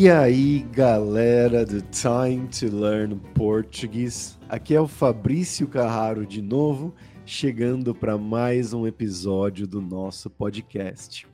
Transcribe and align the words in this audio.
E 0.00 0.08
aí, 0.08 0.60
galera 0.70 1.66
do 1.66 1.82
Time 1.82 2.46
to 2.46 2.66
Learn 2.72 3.18
Português, 3.34 4.38
aqui 4.48 4.72
é 4.72 4.80
o 4.80 4.86
Fabrício 4.86 5.66
Carraro 5.66 6.24
de 6.24 6.40
novo, 6.40 6.94
chegando 7.26 7.92
para 7.92 8.16
mais 8.16 8.72
um 8.72 8.86
episódio 8.86 9.66
do 9.66 9.80
nosso 9.80 10.30
podcast. 10.30 11.26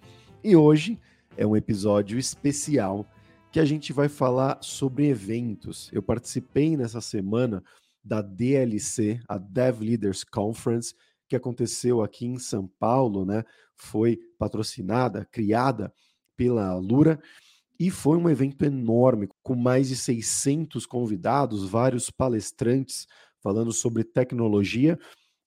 E 0.42 0.56
hoje 0.56 0.98
é 1.36 1.46
um 1.46 1.54
episódio 1.54 2.18
especial 2.18 3.06
que 3.52 3.60
a 3.60 3.66
gente 3.66 3.92
vai 3.92 4.08
falar 4.08 4.56
sobre 4.62 5.08
eventos. 5.08 5.90
Eu 5.92 6.02
participei 6.02 6.74
nessa 6.74 7.02
semana 7.02 7.62
da 8.02 8.22
DLC, 8.22 9.20
a 9.28 9.36
Dev 9.36 9.82
Leaders 9.82 10.24
Conference, 10.24 10.94
que 11.28 11.36
aconteceu 11.36 12.00
aqui 12.00 12.24
em 12.24 12.38
São 12.38 12.66
Paulo, 12.78 13.26
né? 13.26 13.44
Foi 13.76 14.18
patrocinada, 14.38 15.28
criada 15.30 15.92
pela 16.34 16.74
Lura 16.74 17.20
e 17.84 17.90
foi 17.90 18.16
um 18.16 18.30
evento 18.30 18.64
enorme, 18.64 19.28
com 19.42 19.54
mais 19.54 19.88
de 19.88 19.96
600 19.96 20.86
convidados, 20.86 21.68
vários 21.68 22.08
palestrantes 22.08 23.06
falando 23.42 23.72
sobre 23.74 24.02
tecnologia, 24.02 24.98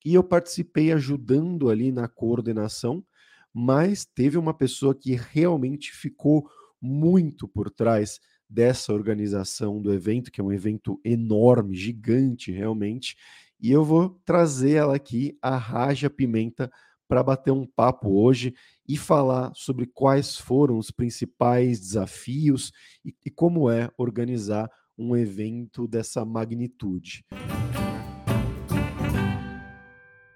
e 0.05 0.13
eu 0.13 0.23
participei 0.23 0.91
ajudando 0.91 1.67
ali 1.67 1.91
na 1.91 2.07
coordenação, 2.07 3.03
mas 3.51 4.05
teve 4.05 4.37
uma 4.37 4.53
pessoa 4.53 4.93
que 4.93 5.15
realmente 5.15 5.91
ficou 5.91 6.47
muito 6.79 7.47
por 7.47 7.71
trás 7.71 8.19
dessa 8.47 8.93
organização 8.93 9.81
do 9.81 9.91
evento, 9.91 10.31
que 10.31 10.39
é 10.39 10.43
um 10.43 10.53
evento 10.53 11.01
enorme, 11.03 11.75
gigante 11.75 12.51
realmente, 12.51 13.17
e 13.59 13.71
eu 13.71 13.83
vou 13.83 14.21
trazer 14.23 14.73
ela 14.73 14.95
aqui, 14.95 15.35
a 15.41 15.57
Raja 15.57 16.07
Pimenta, 16.07 16.71
para 17.07 17.23
bater 17.23 17.51
um 17.51 17.65
papo 17.65 18.21
hoje 18.21 18.53
e 18.87 18.97
falar 18.97 19.51
sobre 19.55 19.85
quais 19.85 20.35
foram 20.35 20.77
os 20.77 20.91
principais 20.91 21.79
desafios 21.79 22.71
e, 23.03 23.15
e 23.25 23.31
como 23.31 23.69
é 23.69 23.89
organizar 23.97 24.69
um 24.97 25.15
evento 25.15 25.87
dessa 25.87 26.25
magnitude. 26.25 27.23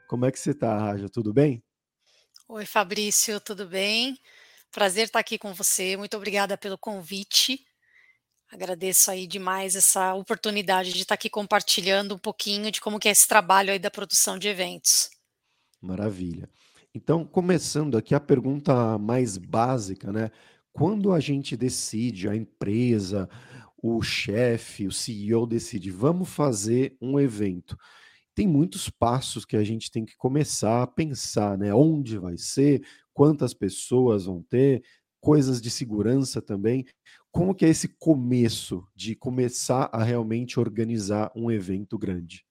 Como 0.08 0.26
é 0.26 0.32
que 0.32 0.40
você 0.40 0.52
está, 0.52 0.78
Raja? 0.78 1.10
Tudo 1.10 1.34
bem? 1.34 1.64
Oi, 2.48 2.66
Fabrício, 2.66 3.40
tudo 3.40 3.66
bem? 3.66 4.20
Prazer 4.72 5.06
estar 5.06 5.20
aqui 5.20 5.38
com 5.38 5.54
você. 5.54 5.96
Muito 5.96 6.18
obrigada 6.18 6.58
pelo 6.58 6.78
convite. 6.78 7.66
Agradeço 8.52 9.10
aí 9.10 9.26
demais 9.26 9.78
essa 9.78 10.14
oportunidade 10.14 10.92
de 10.92 11.02
estar 11.02 11.16
aqui 11.16 11.30
compartilhando 11.30 12.16
um 12.16 12.20
pouquinho 12.20 12.70
de 12.70 12.82
como 12.82 13.00
que 13.00 13.08
é 13.08 13.12
esse 13.12 13.26
trabalho 13.26 13.72
aí 13.72 13.80
da 13.80 13.90
produção 13.90 14.38
de 14.38 14.50
eventos. 14.50 15.10
Maravilha. 15.82 16.48
Então, 16.94 17.26
começando 17.26 17.98
aqui 17.98 18.14
a 18.14 18.20
pergunta 18.20 18.98
mais 18.98 19.38
básica, 19.38 20.12
né? 20.12 20.30
Quando 20.72 21.12
a 21.12 21.20
gente 21.20 21.58
decide, 21.58 22.30
a 22.30 22.36
empresa, 22.36 23.28
o 23.82 24.02
chefe, 24.02 24.88
o 24.88 24.92
CEO 24.92 25.48
decide, 25.48 25.90
vamos 25.90 26.30
fazer 26.30 26.96
um 27.02 27.20
evento. 27.20 27.76
Tem 28.36 28.48
muitos 28.48 28.90
passos 28.90 29.44
que 29.44 29.58
a 29.58 29.64
gente 29.64 29.90
tem 29.92 30.06
que 30.06 30.16
começar 30.16 30.84
a 30.84 30.88
pensar, 30.88 31.58
né? 31.58 31.74
Onde 31.74 32.18
vai 32.18 32.38
ser, 32.38 32.84
quantas 33.14 33.54
pessoas 33.54 34.26
vão 34.26 34.42
ter, 34.44 34.84
coisas 35.20 35.62
de 35.62 35.70
segurança 35.70 36.42
também. 36.42 36.86
Como 37.32 37.56
que 37.56 37.66
é 37.66 37.70
esse 37.70 37.88
começo 37.88 38.86
de 38.96 39.16
começar 39.16 39.90
a 39.92 40.04
realmente 40.04 40.60
organizar 40.60 41.32
um 41.36 41.50
evento 41.50 41.98
grande? 41.98 42.46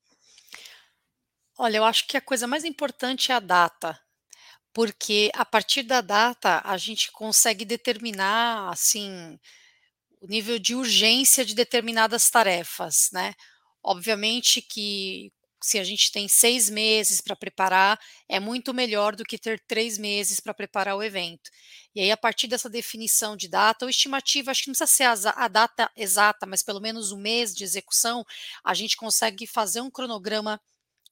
Olha, 1.63 1.77
eu 1.77 1.85
acho 1.85 2.07
que 2.07 2.17
a 2.17 2.23
coisa 2.23 2.47
mais 2.47 2.65
importante 2.65 3.31
é 3.31 3.35
a 3.35 3.39
data, 3.39 4.01
porque 4.73 5.31
a 5.35 5.45
partir 5.45 5.83
da 5.85 6.01
data 6.01 6.63
a 6.65 6.77
gente 6.79 7.13
consegue 7.13 7.65
determinar, 7.65 8.71
assim, 8.71 9.39
o 10.21 10.27
nível 10.29 10.59
de 10.59 10.75
urgência 10.75 11.45
de 11.45 11.55
determinadas 11.55 12.31
tarefas, 12.31 13.11
né. 13.13 13.35
Obviamente 13.83 14.63
que 14.63 15.33
se 15.63 15.79
a 15.79 15.85
gente 15.85 16.13
tem 16.13 16.29
6 16.29 16.71
meses 16.71 17.21
para 17.21 17.37
preparar, 17.37 18.01
é 18.29 18.41
muito 18.41 18.75
melhor 18.75 19.17
do 19.17 19.25
que 19.25 19.39
ter 19.39 19.61
3 19.67 19.99
meses 19.99 20.41
para 20.41 20.55
preparar 20.55 20.97
o 20.97 21.03
evento. 21.03 21.51
E 21.95 22.01
aí 22.01 22.11
a 22.13 22.17
partir 22.17 22.49
dessa 22.49 22.71
definição 22.71 23.37
de 23.37 23.49
data 23.49 23.85
ou 23.85 23.91
estimativa, 23.91 24.51
acho 24.51 24.63
que 24.65 24.69
não 24.69 24.75
precisa 24.75 24.87
ser 24.89 25.05
a 25.05 25.45
a 25.45 25.49
data 25.49 25.91
exata, 25.97 26.47
mas 26.47 26.63
pelo 26.63 26.81
menos 26.81 27.13
o 27.13 27.19
mês 27.19 27.55
de 27.55 27.65
execução, 27.65 28.25
a 28.65 28.75
gente 28.75 28.97
consegue 28.97 29.47
fazer 29.47 29.81
um 29.81 29.91
cronograma 29.91 30.61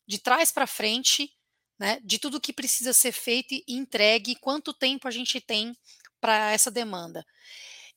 de 0.08 0.18
trás 0.18 0.50
para 0.50 0.66
frente 0.66 1.30
né, 1.78 2.00
de 2.02 2.18
tudo 2.18 2.40
que 2.40 2.52
precisa 2.52 2.92
ser 2.92 3.12
feito 3.12 3.54
e 3.54 3.64
entregue, 3.68 4.34
quanto 4.34 4.74
tempo 4.74 5.06
a 5.06 5.10
gente 5.10 5.40
tem 5.40 5.76
para 6.20 6.50
essa 6.50 6.70
demanda. 6.70 7.24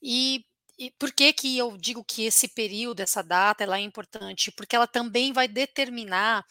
E, 0.01 0.45
e, 0.77 0.91
por 0.91 1.11
que 1.11 1.33
que 1.33 1.57
eu 1.57 1.75
digo 1.77 2.03
que 2.03 2.23
esse 2.23 2.47
período, 2.47 2.99
essa 2.99 3.23
data, 3.23 3.63
ela 3.63 3.77
é 3.77 3.81
importante? 3.81 4.51
Porque 4.51 4.75
ela 4.75 4.85
também 4.85 5.33
vai 5.33 5.47
determinar 5.47 6.45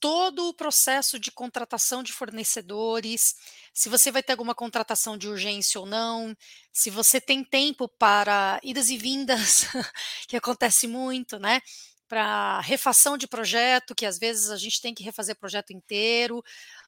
todo 0.00 0.48
o 0.48 0.54
processo 0.54 1.18
de 1.18 1.30
contratação 1.30 2.02
de 2.02 2.12
fornecedores, 2.12 3.34
se 3.72 3.88
você 3.88 4.10
vai 4.10 4.22
ter 4.22 4.32
alguma 4.32 4.54
contratação 4.54 5.16
de 5.16 5.26
urgência 5.28 5.80
ou 5.80 5.86
não, 5.86 6.36
se 6.72 6.90
você 6.90 7.20
tem 7.20 7.42
tempo 7.42 7.88
para 7.88 8.60
idas 8.62 8.90
e 8.90 8.98
vindas, 8.98 9.66
que 10.28 10.36
acontece 10.36 10.86
muito, 10.86 11.38
né? 11.38 11.60
Para 12.08 12.60
refação 12.60 13.16
de 13.16 13.26
projeto, 13.26 13.94
que 13.94 14.06
às 14.06 14.18
vezes 14.18 14.50
a 14.50 14.56
gente 14.56 14.80
tem 14.80 14.94
que 14.94 15.02
refazer 15.02 15.36
projeto 15.36 15.72
inteiro. 15.72 16.42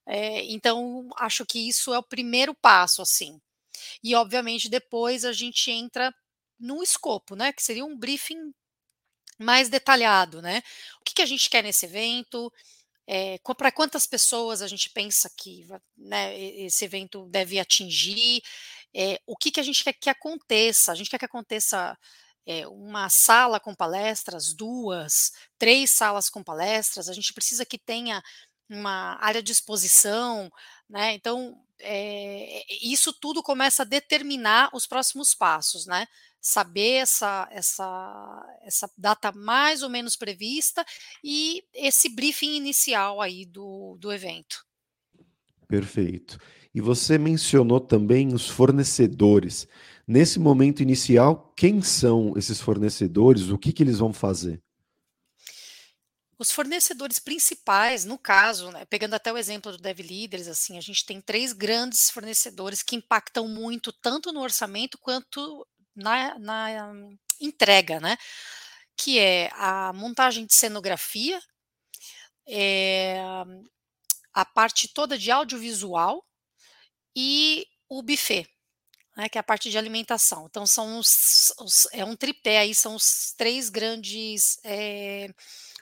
É, 0.07 0.45
então, 0.45 1.09
acho 1.17 1.45
que 1.45 1.69
isso 1.69 1.93
é 1.93 1.99
o 1.99 2.03
primeiro 2.03 2.55
passo, 2.55 3.03
assim. 3.03 3.41
E, 4.03 4.15
obviamente, 4.15 4.69
depois 4.69 5.25
a 5.25 5.33
gente 5.33 5.71
entra 5.71 6.15
no 6.59 6.83
escopo, 6.83 7.37
né? 7.37 7.53
Que 7.53 7.63
seria 7.63 7.85
um 7.85 7.97
briefing 7.97 8.53
mais 9.39 9.69
detalhado, 9.69 10.43
né? 10.43 10.63
O 11.01 11.05
que, 11.05 11.15
que 11.15 11.23
a 11.23 11.27
gente 11.27 11.49
quer 11.49 11.63
nesse 11.63 11.87
evento? 11.87 12.53
É, 13.07 13.39
para 13.57 13.73
quantas 13.73 14.07
pessoas 14.07 14.61
a 14.61 14.69
gente 14.69 14.91
pensa 14.91 15.31
que 15.35 15.67
né, 15.97 16.39
esse 16.39 16.85
evento 16.85 17.27
deve 17.31 17.59
atingir? 17.59 18.43
É, 18.95 19.21
o 19.27 19.37
que, 19.37 19.51
que 19.51 19.61
a 19.61 19.63
gente 19.63 19.83
quer 19.83 19.95
que 19.95 20.11
aconteça? 20.11 20.93
A 20.93 20.95
gente 20.95 21.09
quer 21.09 21.19
que 21.19 21.25
aconteça 21.25 21.97
é, 22.49 22.67
uma 22.67 23.11
sala 23.11 23.61
com 23.61 23.75
palestras, 23.75 24.55
duas, 24.55 25.33
três 25.59 25.91
salas 25.91 26.31
com 26.31 26.43
palestras, 26.43 27.07
a 27.07 27.13
gente 27.13 27.35
precisa 27.35 27.67
que 27.67 27.77
tenha 27.77 28.23
uma 28.71 29.19
área 29.21 29.43
de 29.43 29.53
exposição, 29.53 30.51
né? 30.89 31.13
Então, 31.13 31.63
é, 31.79 32.65
isso 32.83 33.13
tudo 33.13 33.43
começa 33.43 33.83
a 33.83 33.87
determinar 33.87 34.71
os 34.73 34.87
próximos 34.87 35.35
passos, 35.35 35.85
né? 35.85 36.07
Saber 36.41 37.03
essa, 37.03 37.47
essa, 37.51 38.59
essa 38.63 38.91
data 38.97 39.31
mais 39.31 39.83
ou 39.83 39.91
menos 39.91 40.17
prevista 40.17 40.87
e 41.23 41.63
esse 41.75 42.09
briefing 42.09 42.57
inicial 42.57 43.21
aí 43.21 43.45
do, 43.45 43.99
do 44.01 44.11
evento. 44.11 44.65
Perfeito. 45.67 46.39
E 46.75 46.81
você 46.81 47.19
mencionou 47.19 47.79
também 47.79 48.33
os 48.33 48.49
fornecedores. 48.49 49.69
Nesse 50.09 50.39
momento 50.39 50.83
inicial, 50.83 51.53
quem 51.55 51.83
são 51.83 52.33
esses 52.35 52.59
fornecedores? 52.59 53.51
O 53.51 53.59
que, 53.59 53.75
que 53.75 53.83
eles 53.83 53.99
vão 53.99 54.11
fazer? 54.11 54.59
Os 56.39 56.51
fornecedores 56.51 57.19
principais, 57.19 58.07
no 58.07 58.17
caso, 58.17 58.71
né, 58.71 58.87
pegando 58.87 59.13
até 59.13 59.31
o 59.31 59.37
exemplo 59.37 59.71
do 59.71 59.77
Dev 59.77 59.99
Leaders, 60.01 60.49
assim, 60.49 60.79
a 60.79 60.81
gente 60.81 61.05
tem 61.05 61.21
três 61.21 61.53
grandes 61.53 62.09
fornecedores 62.09 62.83
que 62.83 62.97
impactam 62.97 63.47
muito 63.47 63.93
tanto 63.93 64.33
no 64.33 64.41
orçamento 64.41 64.97
quanto 64.97 65.69
na, 65.95 66.39
na 66.39 66.95
entrega, 67.39 68.01
né? 68.01 68.17
Que 68.97 69.19
é 69.19 69.51
a 69.53 69.93
montagem 69.93 70.47
de 70.47 70.57
cenografia, 70.57 71.39
é, 72.49 73.21
a 74.33 74.45
parte 74.47 74.89
toda 74.89 75.19
de 75.19 75.31
audiovisual 75.31 76.25
e 77.15 77.67
o 77.91 78.03
buffet 78.03 78.49
né, 79.19 79.29
que 79.29 79.37
é 79.37 79.41
a 79.41 79.45
parte 79.45 79.69
de 79.69 79.77
alimentação. 79.77 80.47
Então 80.49 80.65
são 80.65 80.97
os, 80.97 81.53
os, 81.59 81.89
é 81.93 82.05
um 82.05 82.15
tripé 82.15 82.61
aí, 82.61 82.73
são 82.73 82.95
os 82.95 83.35
três 83.37 83.69
grandes 83.69 84.61
é, 84.63 85.29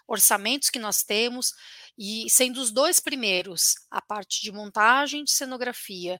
orçamentos 0.09 0.71
que 0.71 0.79
nós 0.79 1.03
temos, 1.03 1.53
e 1.99 2.25
sendo 2.31 2.59
os 2.59 2.71
dois 2.71 2.99
primeiros, 2.99 3.75
a 3.91 4.01
parte 4.01 4.41
de 4.41 4.51
montagem 4.51 5.23
de 5.23 5.33
cenografia 5.33 6.19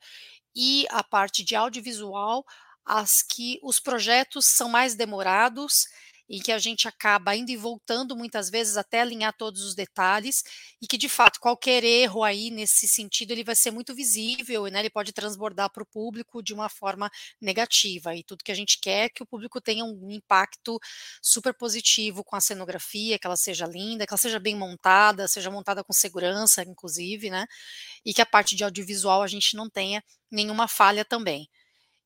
e 0.55 0.87
a 0.91 1.03
parte 1.03 1.43
de 1.43 1.57
audiovisual, 1.57 2.45
as 2.85 3.23
que 3.23 3.59
os 3.63 3.81
projetos 3.81 4.47
são 4.55 4.69
mais 4.69 4.95
demorados 4.95 5.87
em 6.29 6.41
que 6.41 6.51
a 6.51 6.59
gente 6.59 6.89
acaba 6.89 7.37
indo 7.37 7.51
e 7.51 7.57
voltando 7.57 8.17
muitas 8.17 8.51
vezes 8.51 8.77
até 8.77 9.01
alinhar 9.01 9.33
todos 9.37 9.63
os 9.63 9.75
detalhes 9.75 10.43
e 10.83 10.87
que 10.87 10.99
de 10.99 11.09
fato 11.09 11.39
qualquer 11.41 11.85
erro 11.85 12.25
aí 12.25 12.51
nesse 12.51 12.89
sentido 12.89 13.31
ele 13.31 13.45
vai 13.45 13.55
ser 13.55 13.71
muito 13.71 13.95
visível, 13.95 14.67
né? 14.67 14.81
Ele 14.81 14.91
pode 14.91 15.13
transbordar 15.13 15.71
para 15.71 15.83
o 15.83 15.87
público 15.87 16.43
de 16.43 16.53
uma 16.53 16.69
forma 16.69 17.11
negativa 17.41 18.15
e 18.15 18.25
tudo 18.25 18.45
que 18.45 18.53
a 18.53 18.55
gente 18.55 18.79
quer 18.81 19.07
é 19.07 19.09
que 19.09 19.23
o 19.23 19.27
público 19.27 19.61
tenha 19.61 19.85
um 19.85 20.11
impacto 20.11 20.79
super 21.23 21.55
positivo 21.55 22.25
com 22.25 22.37
a 22.37 22.41
cenografia, 22.41 23.19
que 23.19 23.27
ela 23.27 23.37
seja 23.37 23.67
linda, 23.67 24.07
que 24.07 24.13
ela 24.13 24.19
seja 24.19 24.39
bem 24.41 24.57
montada, 24.57 25.29
seja 25.29 25.51
montada 25.51 25.85
com 25.85 25.93
segurança, 25.93 26.63
inclusive, 26.63 27.31
né? 27.31 27.47
E 28.05 28.13
que 28.15 28.23
a 28.23 28.27
parte 28.27 28.57
de 28.57 28.65
audiovisual 28.65 29.23
a 29.23 29.27
gente 29.27 29.57
não 29.57 29.69
tenha 29.71 30.03
nenhuma 30.31 30.69
falha 30.69 31.05
também. 31.05 31.49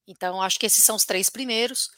Então, 0.07 0.43
acho 0.43 0.59
que 0.59 0.67
esses 0.67 0.85
são 0.85 0.97
os 0.97 1.05
três 1.05 1.31
primeiros. 1.31 1.89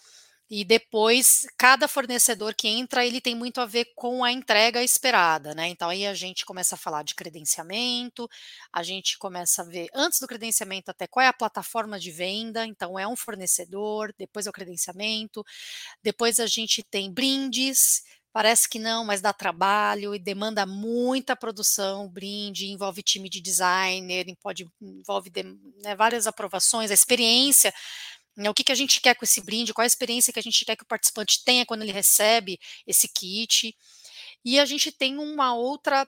E 0.54 0.66
depois, 0.66 1.46
cada 1.56 1.88
fornecedor 1.88 2.54
que 2.54 2.68
entra, 2.68 3.06
ele 3.06 3.22
tem 3.22 3.34
muito 3.34 3.58
a 3.58 3.64
ver 3.64 3.86
com 3.96 4.22
a 4.22 4.30
entrega 4.30 4.84
esperada, 4.84 5.54
né? 5.54 5.68
Então 5.68 5.88
aí 5.88 6.06
a 6.06 6.12
gente 6.12 6.44
começa 6.44 6.74
a 6.74 6.78
falar 6.78 7.02
de 7.04 7.14
credenciamento, 7.14 8.28
a 8.70 8.82
gente 8.82 9.16
começa 9.16 9.62
a 9.62 9.64
ver 9.64 9.88
antes 9.94 10.20
do 10.20 10.26
credenciamento 10.26 10.90
até 10.90 11.06
qual 11.06 11.24
é 11.24 11.28
a 11.28 11.32
plataforma 11.32 11.98
de 11.98 12.10
venda, 12.10 12.66
então 12.66 12.98
é 12.98 13.08
um 13.08 13.16
fornecedor, 13.16 14.12
depois 14.18 14.46
é 14.46 14.50
o 14.50 14.52
credenciamento, 14.52 15.42
depois 16.02 16.38
a 16.38 16.46
gente 16.46 16.82
tem 16.82 17.10
brindes, 17.10 18.02
Parece 18.34 18.66
que 18.66 18.78
não, 18.78 19.04
mas 19.04 19.20
dá 19.20 19.30
trabalho 19.30 20.14
e 20.14 20.18
demanda 20.18 20.64
muita 20.64 21.36
produção, 21.36 22.08
brinde, 22.08 22.66
envolve 22.66 23.02
time 23.02 23.28
de 23.28 23.42
designer, 23.42 24.24
pode, 24.40 24.66
envolve 24.80 25.30
né, 25.82 25.94
várias 25.94 26.26
aprovações, 26.26 26.90
a 26.90 26.94
experiência 26.94 27.74
o 28.36 28.54
que, 28.54 28.64
que 28.64 28.72
a 28.72 28.76
gente 28.76 29.00
quer 29.00 29.14
com 29.14 29.24
esse 29.24 29.40
brinde, 29.42 29.74
qual 29.74 29.82
a 29.82 29.86
experiência 29.86 30.32
que 30.32 30.38
a 30.38 30.42
gente 30.42 30.64
quer 30.64 30.76
que 30.76 30.84
o 30.84 30.86
participante 30.86 31.44
tenha 31.44 31.66
quando 31.66 31.82
ele 31.82 31.92
recebe 31.92 32.58
esse 32.86 33.08
kit. 33.08 33.76
E 34.44 34.58
a 34.58 34.64
gente 34.64 34.90
tem 34.90 35.18
uma 35.18 35.54
outra 35.54 36.06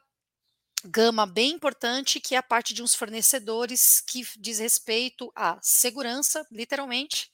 gama 0.84 1.26
bem 1.26 1.52
importante, 1.52 2.20
que 2.20 2.34
é 2.34 2.38
a 2.38 2.42
parte 2.42 2.74
de 2.74 2.82
uns 2.82 2.94
fornecedores 2.94 4.00
que 4.06 4.26
diz 4.38 4.58
respeito 4.58 5.32
à 5.34 5.58
segurança, 5.62 6.46
literalmente, 6.50 7.30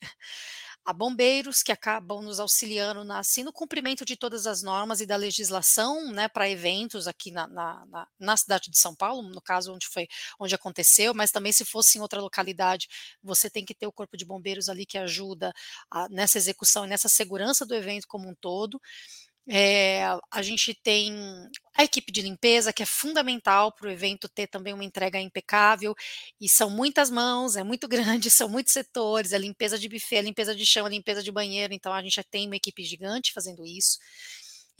a 0.85 0.93
bombeiros 0.93 1.63
que 1.63 1.73
acabam 1.73 2.23
nos 2.23 2.41
auxiliando 2.41 3.05
na, 3.05 3.19
assim, 3.19 3.43
no 3.43 3.53
cumprimento 3.53 4.05
de 4.05 4.17
todas 4.17 4.47
as 4.47 4.63
normas 4.63 5.01
e 5.01 5.07
da 5.07 5.17
legislação 5.17 6.11
né, 6.11 6.29
para 6.29 6.49
eventos 6.49 7.07
aqui 7.07 7.31
na, 7.31 7.47
na, 7.47 8.09
na, 8.19 8.37
cidade 8.37 8.71
de 8.71 8.79
São 8.79 8.95
Paulo, 8.95 9.29
no 9.29 9.43
caso 9.43 9.73
onde 9.75 9.87
foi 9.87 10.09
onde 10.39 10.55
aconteceu, 10.55 11.13
mas 11.15 11.31
também 11.31 11.53
se 11.53 11.65
fosse 11.65 11.99
em 11.99 12.01
outra 12.01 12.21
localidade, 12.21 12.89
você 13.23 13.51
tem 13.51 13.65
que 13.65 13.75
ter 13.75 13.87
o 13.87 13.93
corpo 13.93 14.17
de 14.17 14.25
bombeiros 14.25 14.69
ali 14.69 14.87
que 14.87 14.99
ajuda 14.99 15.53
a, 15.91 16.09
nessa 16.09 16.39
execução 16.39 16.85
e 16.85 16.89
nessa 16.89 17.09
segurança 17.09 17.67
do 17.67 17.75
evento 17.75 18.07
como 18.09 18.29
um 18.29 18.35
todo. 18.35 18.81
É, 19.53 20.05
a 20.31 20.43
gente 20.43 20.73
tem 20.75 21.13
a 21.75 21.83
equipe 21.83 22.13
de 22.13 22.23
limpeza, 22.23 22.73
que 22.73 22.83
é 22.85 22.87
fundamental 22.87 23.73
para 23.73 23.89
o 23.89 23.91
evento 23.91 24.29
ter 24.29 24.47
também 24.47 24.73
uma 24.73 24.85
entrega 24.85 25.19
impecável, 25.21 25.93
e 26.41 26.49
são 26.49 26.71
muitas 26.71 27.11
mãos, 27.11 27.57
é 27.57 27.65
muito 27.65 27.89
grande, 28.23 28.31
são 28.31 28.49
muitos 28.49 28.73
setores, 28.73 29.33
a 29.33 29.39
limpeza 29.39 29.77
de 29.79 29.89
buffet, 29.89 30.19
a 30.19 30.23
limpeza 30.23 30.55
de 30.55 30.65
chão, 30.65 30.87
a 30.87 30.89
limpeza 30.89 31.23
de 31.23 31.33
banheiro, 31.33 31.75
então 31.75 31.93
a 31.93 32.01
gente 32.03 32.15
já 32.15 32.23
tem 32.25 32.47
uma 32.47 32.57
equipe 32.57 32.85
gigante 32.85 33.33
fazendo 33.33 33.65
isso. 33.67 33.99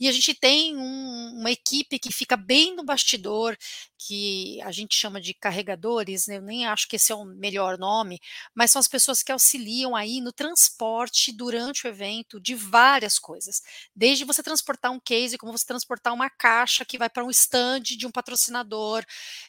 E 0.01 0.07
a 0.07 0.11
gente 0.11 0.33
tem 0.33 0.75
um, 0.75 1.35
uma 1.39 1.51
equipe 1.51 1.99
que 1.99 2.11
fica 2.11 2.35
bem 2.35 2.75
no 2.75 2.83
bastidor, 2.83 3.55
que 3.99 4.59
a 4.63 4.71
gente 4.71 4.95
chama 4.95 5.21
de 5.21 5.31
carregadores, 5.31 6.25
né? 6.25 6.37
eu 6.37 6.41
nem 6.41 6.65
acho 6.65 6.87
que 6.87 6.95
esse 6.95 7.11
é 7.11 7.15
o 7.15 7.23
melhor 7.23 7.77
nome, 7.77 8.19
mas 8.55 8.71
são 8.71 8.79
as 8.79 8.87
pessoas 8.87 9.21
que 9.21 9.31
auxiliam 9.31 9.95
aí 9.95 10.19
no 10.19 10.33
transporte 10.33 11.31
durante 11.31 11.85
o 11.85 11.87
evento 11.87 12.41
de 12.41 12.55
várias 12.55 13.19
coisas. 13.19 13.61
Desde 13.95 14.25
você 14.25 14.41
transportar 14.41 14.91
um 14.91 14.99
case, 14.99 15.37
como 15.37 15.51
você 15.55 15.67
transportar 15.67 16.13
uma 16.15 16.31
caixa 16.31 16.83
que 16.83 16.97
vai 16.97 17.07
para 17.09 17.23
um 17.23 17.29
stand 17.29 17.81
de 17.83 18.07
um 18.07 18.11
patrocinador, 18.11 19.05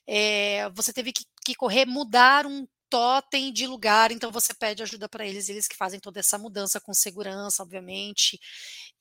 é, 0.06 0.69
você 0.75 0.93
teve 0.93 1.12
que, 1.12 1.25
que 1.46 1.54
correr, 1.54 1.87
mudar 1.87 2.44
um 2.46 2.66
totem 2.90 3.50
de 3.50 3.66
lugar, 3.66 4.12
então 4.12 4.31
você 4.31 4.52
pede 4.52 4.82
ajuda 4.82 5.08
para 5.08 5.26
eles, 5.26 5.49
eles 5.49 5.66
que 5.66 5.75
fazem 5.75 5.99
toda 5.99 6.20
essa 6.20 6.37
mudança 6.37 6.78
com 6.78 6.93
segurança, 6.93 7.62
obviamente. 7.62 8.38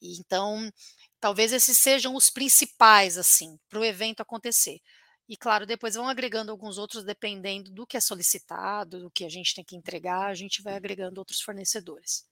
E, 0.01 0.18
então, 0.18 0.71
Talvez 1.22 1.54
esses 1.54 1.78
sejam 1.78 2.16
os 2.16 2.32
principais, 2.32 3.18
assim, 3.18 3.58
para 3.70 3.80
o 3.80 3.86
evento 3.86 4.22
acontecer. 4.22 4.80
E 5.30 5.38
claro, 5.38 5.66
depois 5.66 5.96
vão 5.96 6.10
agregando 6.10 6.52
alguns 6.52 6.78
outros, 6.78 7.06
dependendo 7.06 7.72
do 7.72 7.88
que 7.88 7.96
é 7.96 8.02
solicitado, 8.02 9.00
do 9.00 9.10
que 9.12 9.24
a 9.24 9.30
gente 9.30 9.56
tem 9.56 9.64
que 9.64 9.78
entregar, 9.78 10.26
a 10.26 10.34
gente 10.34 10.62
vai 10.62 10.76
agregando 10.76 11.22
outros 11.22 11.40
fornecedores. 11.40 12.26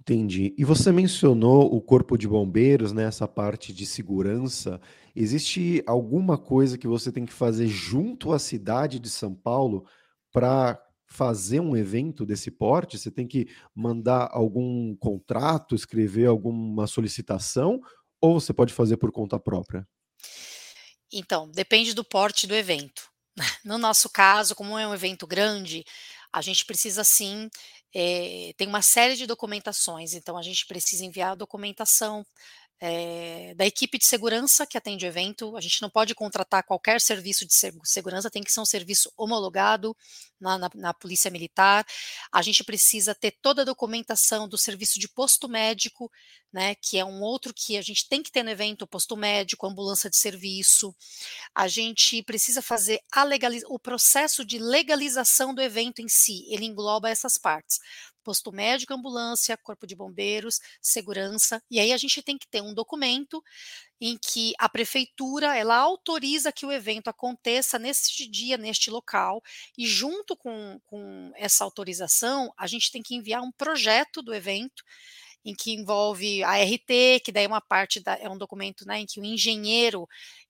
Entendi. 0.00 0.54
E 0.58 0.64
você 0.64 0.90
mencionou 0.90 1.72
o 1.74 1.80
corpo 1.80 2.18
de 2.18 2.26
bombeiros, 2.26 2.92
né, 2.92 3.04
essa 3.04 3.28
parte 3.28 3.72
de 3.72 3.86
segurança. 3.86 4.80
Existe 5.14 5.82
alguma 5.86 6.36
coisa 6.36 6.76
que 6.76 6.88
você 6.88 7.12
tem 7.12 7.24
que 7.24 7.32
fazer 7.32 7.68
junto 7.68 8.32
à 8.32 8.38
cidade 8.38 8.98
de 8.98 9.08
São 9.08 9.34
Paulo 9.34 9.86
para 10.32 10.83
fazer 11.14 11.60
um 11.60 11.76
evento 11.76 12.26
desse 12.26 12.50
porte? 12.50 12.98
Você 12.98 13.10
tem 13.10 13.26
que 13.26 13.46
mandar 13.72 14.28
algum 14.32 14.96
contrato, 14.96 15.74
escrever 15.74 16.26
alguma 16.26 16.88
solicitação, 16.88 17.80
ou 18.20 18.40
você 18.40 18.52
pode 18.52 18.74
fazer 18.74 18.96
por 18.96 19.12
conta 19.12 19.38
própria? 19.38 19.86
Então, 21.12 21.48
depende 21.50 21.94
do 21.94 22.04
porte 22.04 22.46
do 22.46 22.54
evento. 22.54 23.08
No 23.64 23.78
nosso 23.78 24.10
caso, 24.10 24.54
como 24.54 24.78
é 24.78 24.86
um 24.86 24.94
evento 24.94 25.26
grande, 25.26 25.84
a 26.32 26.40
gente 26.40 26.64
precisa 26.64 27.02
sim, 27.04 27.48
é, 27.94 28.52
tem 28.56 28.66
uma 28.66 28.82
série 28.82 29.16
de 29.16 29.26
documentações, 29.26 30.14
então 30.14 30.36
a 30.36 30.42
gente 30.42 30.66
precisa 30.66 31.04
enviar 31.04 31.32
a 31.32 31.36
documentação 31.36 32.24
é, 32.80 33.54
da 33.54 33.64
equipe 33.64 33.98
de 33.98 34.06
segurança 34.06 34.66
que 34.66 34.76
atende 34.76 35.06
o 35.06 35.08
evento. 35.08 35.56
A 35.56 35.60
gente 35.60 35.80
não 35.80 35.88
pode 35.88 36.14
contratar 36.14 36.64
qualquer 36.64 37.00
serviço 37.00 37.46
de 37.46 37.54
segurança, 37.84 38.30
tem 38.30 38.42
que 38.42 38.52
ser 38.52 38.60
um 38.60 38.66
serviço 38.66 39.12
homologado 39.16 39.96
na, 40.40 40.58
na, 40.58 40.70
na, 40.74 40.94
Polícia 40.94 41.30
Militar. 41.30 41.86
A 42.32 42.42
gente 42.42 42.62
precisa 42.64 43.14
ter 43.14 43.32
toda 43.40 43.62
a 43.62 43.64
documentação 43.64 44.48
do 44.48 44.58
serviço 44.58 44.98
de 44.98 45.08
posto 45.08 45.48
médico, 45.48 46.10
né, 46.52 46.74
que 46.76 46.98
é 46.98 47.04
um 47.04 47.20
outro 47.20 47.52
que 47.54 47.76
a 47.76 47.82
gente 47.82 48.08
tem 48.08 48.22
que 48.22 48.30
ter 48.30 48.42
no 48.42 48.50
evento, 48.50 48.86
posto 48.86 49.16
médico, 49.16 49.66
ambulância 49.66 50.10
de 50.10 50.16
serviço. 50.16 50.94
A 51.54 51.66
gente 51.66 52.22
precisa 52.22 52.62
fazer 52.62 53.00
o 53.68 53.78
processo 53.78 54.44
de 54.44 54.58
legalização 54.58 55.54
do 55.54 55.62
evento 55.62 56.00
em 56.00 56.08
si, 56.08 56.44
ele 56.48 56.66
engloba 56.66 57.08
essas 57.08 57.38
partes 57.38 57.78
posto 58.24 58.50
médico, 58.50 58.94
ambulância, 58.94 59.56
corpo 59.56 59.86
de 59.86 59.94
bombeiros, 59.94 60.58
segurança, 60.80 61.62
e 61.70 61.78
aí 61.78 61.92
a 61.92 61.96
gente 61.96 62.22
tem 62.22 62.38
que 62.38 62.48
ter 62.48 62.62
um 62.62 62.74
documento 62.74 63.42
em 64.00 64.18
que 64.18 64.52
a 64.58 64.68
prefeitura 64.68 65.56
ela 65.56 65.76
autoriza 65.76 66.52
que 66.52 66.66
o 66.66 66.72
evento 66.72 67.08
aconteça 67.08 67.78
neste 67.78 68.28
dia, 68.28 68.56
neste 68.56 68.90
local, 68.90 69.42
e 69.78 69.86
junto 69.86 70.36
com, 70.36 70.80
com 70.86 71.32
essa 71.36 71.62
autorização, 71.62 72.52
a 72.56 72.66
gente 72.66 72.90
tem 72.90 73.02
que 73.02 73.14
enviar 73.14 73.42
um 73.42 73.52
projeto 73.52 74.22
do 74.22 74.34
evento 74.34 74.82
em 75.44 75.54
que 75.54 75.72
envolve 75.72 76.42
a 76.42 76.56
RT, 76.56 77.20
que 77.22 77.30
daí 77.30 77.44
é 77.44 77.48
uma 77.48 77.60
parte 77.60 78.00
da, 78.00 78.16
é 78.16 78.28
um 78.28 78.38
documento 78.38 78.86
né, 78.86 79.00
em 79.00 79.06
que 79.06 79.20
o 79.20 79.24
engenheiro 79.24 80.08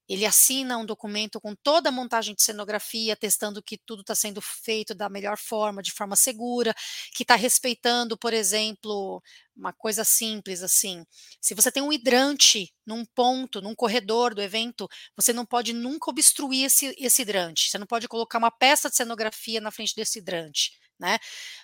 ele 0.09 0.27
assina 0.27 0.77
um 0.77 0.85
documento 0.85 1.40
com 1.40 1.55
toda 1.55 1.88
a 1.88 1.93
montagem 1.93 2.35
de 2.35 2.43
cenografia, 2.43 3.17
testando 3.17 3.62
que 3.62 3.78
tudo 3.78 4.00
está 4.02 4.14
sendo 4.14 4.40
feito 4.40 4.95
da 4.95 5.09
melhor 5.09 5.38
forma, 5.38 5.83
de 5.83 5.93
forma 5.93 6.17
segura, 6.17 6.75
que 7.14 7.23
está 7.23 7.37
respeitando, 7.37 8.17
por 8.19 8.33
exemplo, 8.33 9.23
uma 9.57 9.73
coisa 9.73 10.05
simples 10.05 10.62
assim. 10.62 11.05
Se 11.40 11.55
você 11.55 11.71
tem 11.71 11.83
um 11.83 11.93
hidrante 11.93 12.73
num 12.87 13.05
ponto, 13.05 13.62
num 13.62 13.75
corredor 13.75 14.35
do 14.35 14.43
evento, 14.43 14.88
você 15.17 15.33
não 15.33 15.47
pode 15.47 15.73
nunca 15.73 16.11
obstruir 16.11 16.64
esse, 16.67 16.95
esse 16.99 17.23
hidrante. 17.23 17.71
Você 17.71 17.78
não 17.78 17.87
pode 17.87 18.09
colocar 18.09 18.38
uma 18.38 18.50
peça 18.50 18.90
de 18.90 18.97
cenografia 18.97 19.61
na 19.61 19.71
frente 19.71 19.95
desse 19.95 20.19
hidrante. 20.19 20.73
Né? 20.99 21.19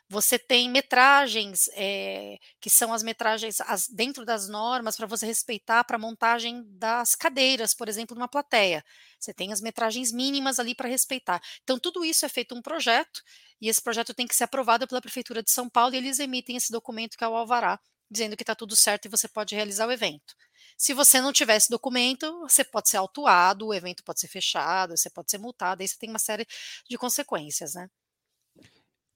Você 0.09 0.39
tem 0.39 0.69
metragens, 0.69 1.69
é, 1.75 2.37
que 2.61 2.69
são 2.69 2.93
as 2.93 3.03
metragens 3.03 3.61
as, 3.61 3.87
dentro 3.89 4.25
das 4.25 4.49
normas 4.49 4.97
para 4.97 5.07
você 5.07 5.25
respeitar 5.25 5.85
para 5.85 5.97
montagem 5.99 6.65
das 6.79 7.15
cadeiras, 7.15 7.73
por 7.73 7.89
exemplo, 7.89 8.17
numa 8.17 8.29
plateia. 8.29 8.85
Você 9.19 9.33
tem 9.33 9.53
as 9.53 9.61
metragens 9.61 10.11
mínimas 10.13 10.59
ali 10.59 10.75
para 10.75 10.89
respeitar. 10.89 11.41
Então, 11.63 11.79
tudo 11.79 12.05
isso 12.05 12.27
é 12.27 12.29
feito 12.29 12.55
um 12.55 12.63
projeto, 12.63 13.23
e 13.61 13.69
esse 13.69 13.81
projeto 13.81 14.13
tem 14.15 14.27
que 14.27 14.35
ser 14.35 14.45
aprovado 14.45 14.89
pela 14.89 15.01
Prefeitura 15.01 15.43
de 15.43 15.51
São 15.51 15.69
Paulo, 15.69 15.95
e 15.95 15.99
eles 15.99 16.19
emitem 16.19 16.57
esse 16.57 16.73
documento 16.73 17.17
que 17.17 17.23
é 17.25 17.29
o 17.29 17.37
Alvará, 17.37 17.79
dizendo 18.11 18.37
que 18.37 18.43
está 18.43 18.55
tudo 18.55 18.75
certo 18.75 19.07
e 19.07 19.09
você 19.09 19.29
pode 19.29 19.55
realizar 19.55 19.87
o 19.87 19.93
evento. 19.93 20.35
Se 20.77 20.93
você 20.95 21.21
não 21.21 21.33
tiver 21.33 21.57
esse 21.57 21.71
documento, 21.71 22.41
você 22.41 22.65
pode 22.65 22.89
ser 22.89 22.97
autuado, 22.97 23.67
o 23.69 23.75
evento 23.75 24.03
pode 24.03 24.19
ser 24.21 24.29
fechado, 24.29 24.97
você 24.97 25.11
pode 25.11 25.31
ser 25.31 25.39
multado, 25.39 25.83
aí 25.83 25.89
você 25.89 25.97
tem 25.99 26.11
uma 26.11 26.19
série 26.19 26.47
de 26.89 26.99
consequências, 26.99 27.75
né? 27.75 27.89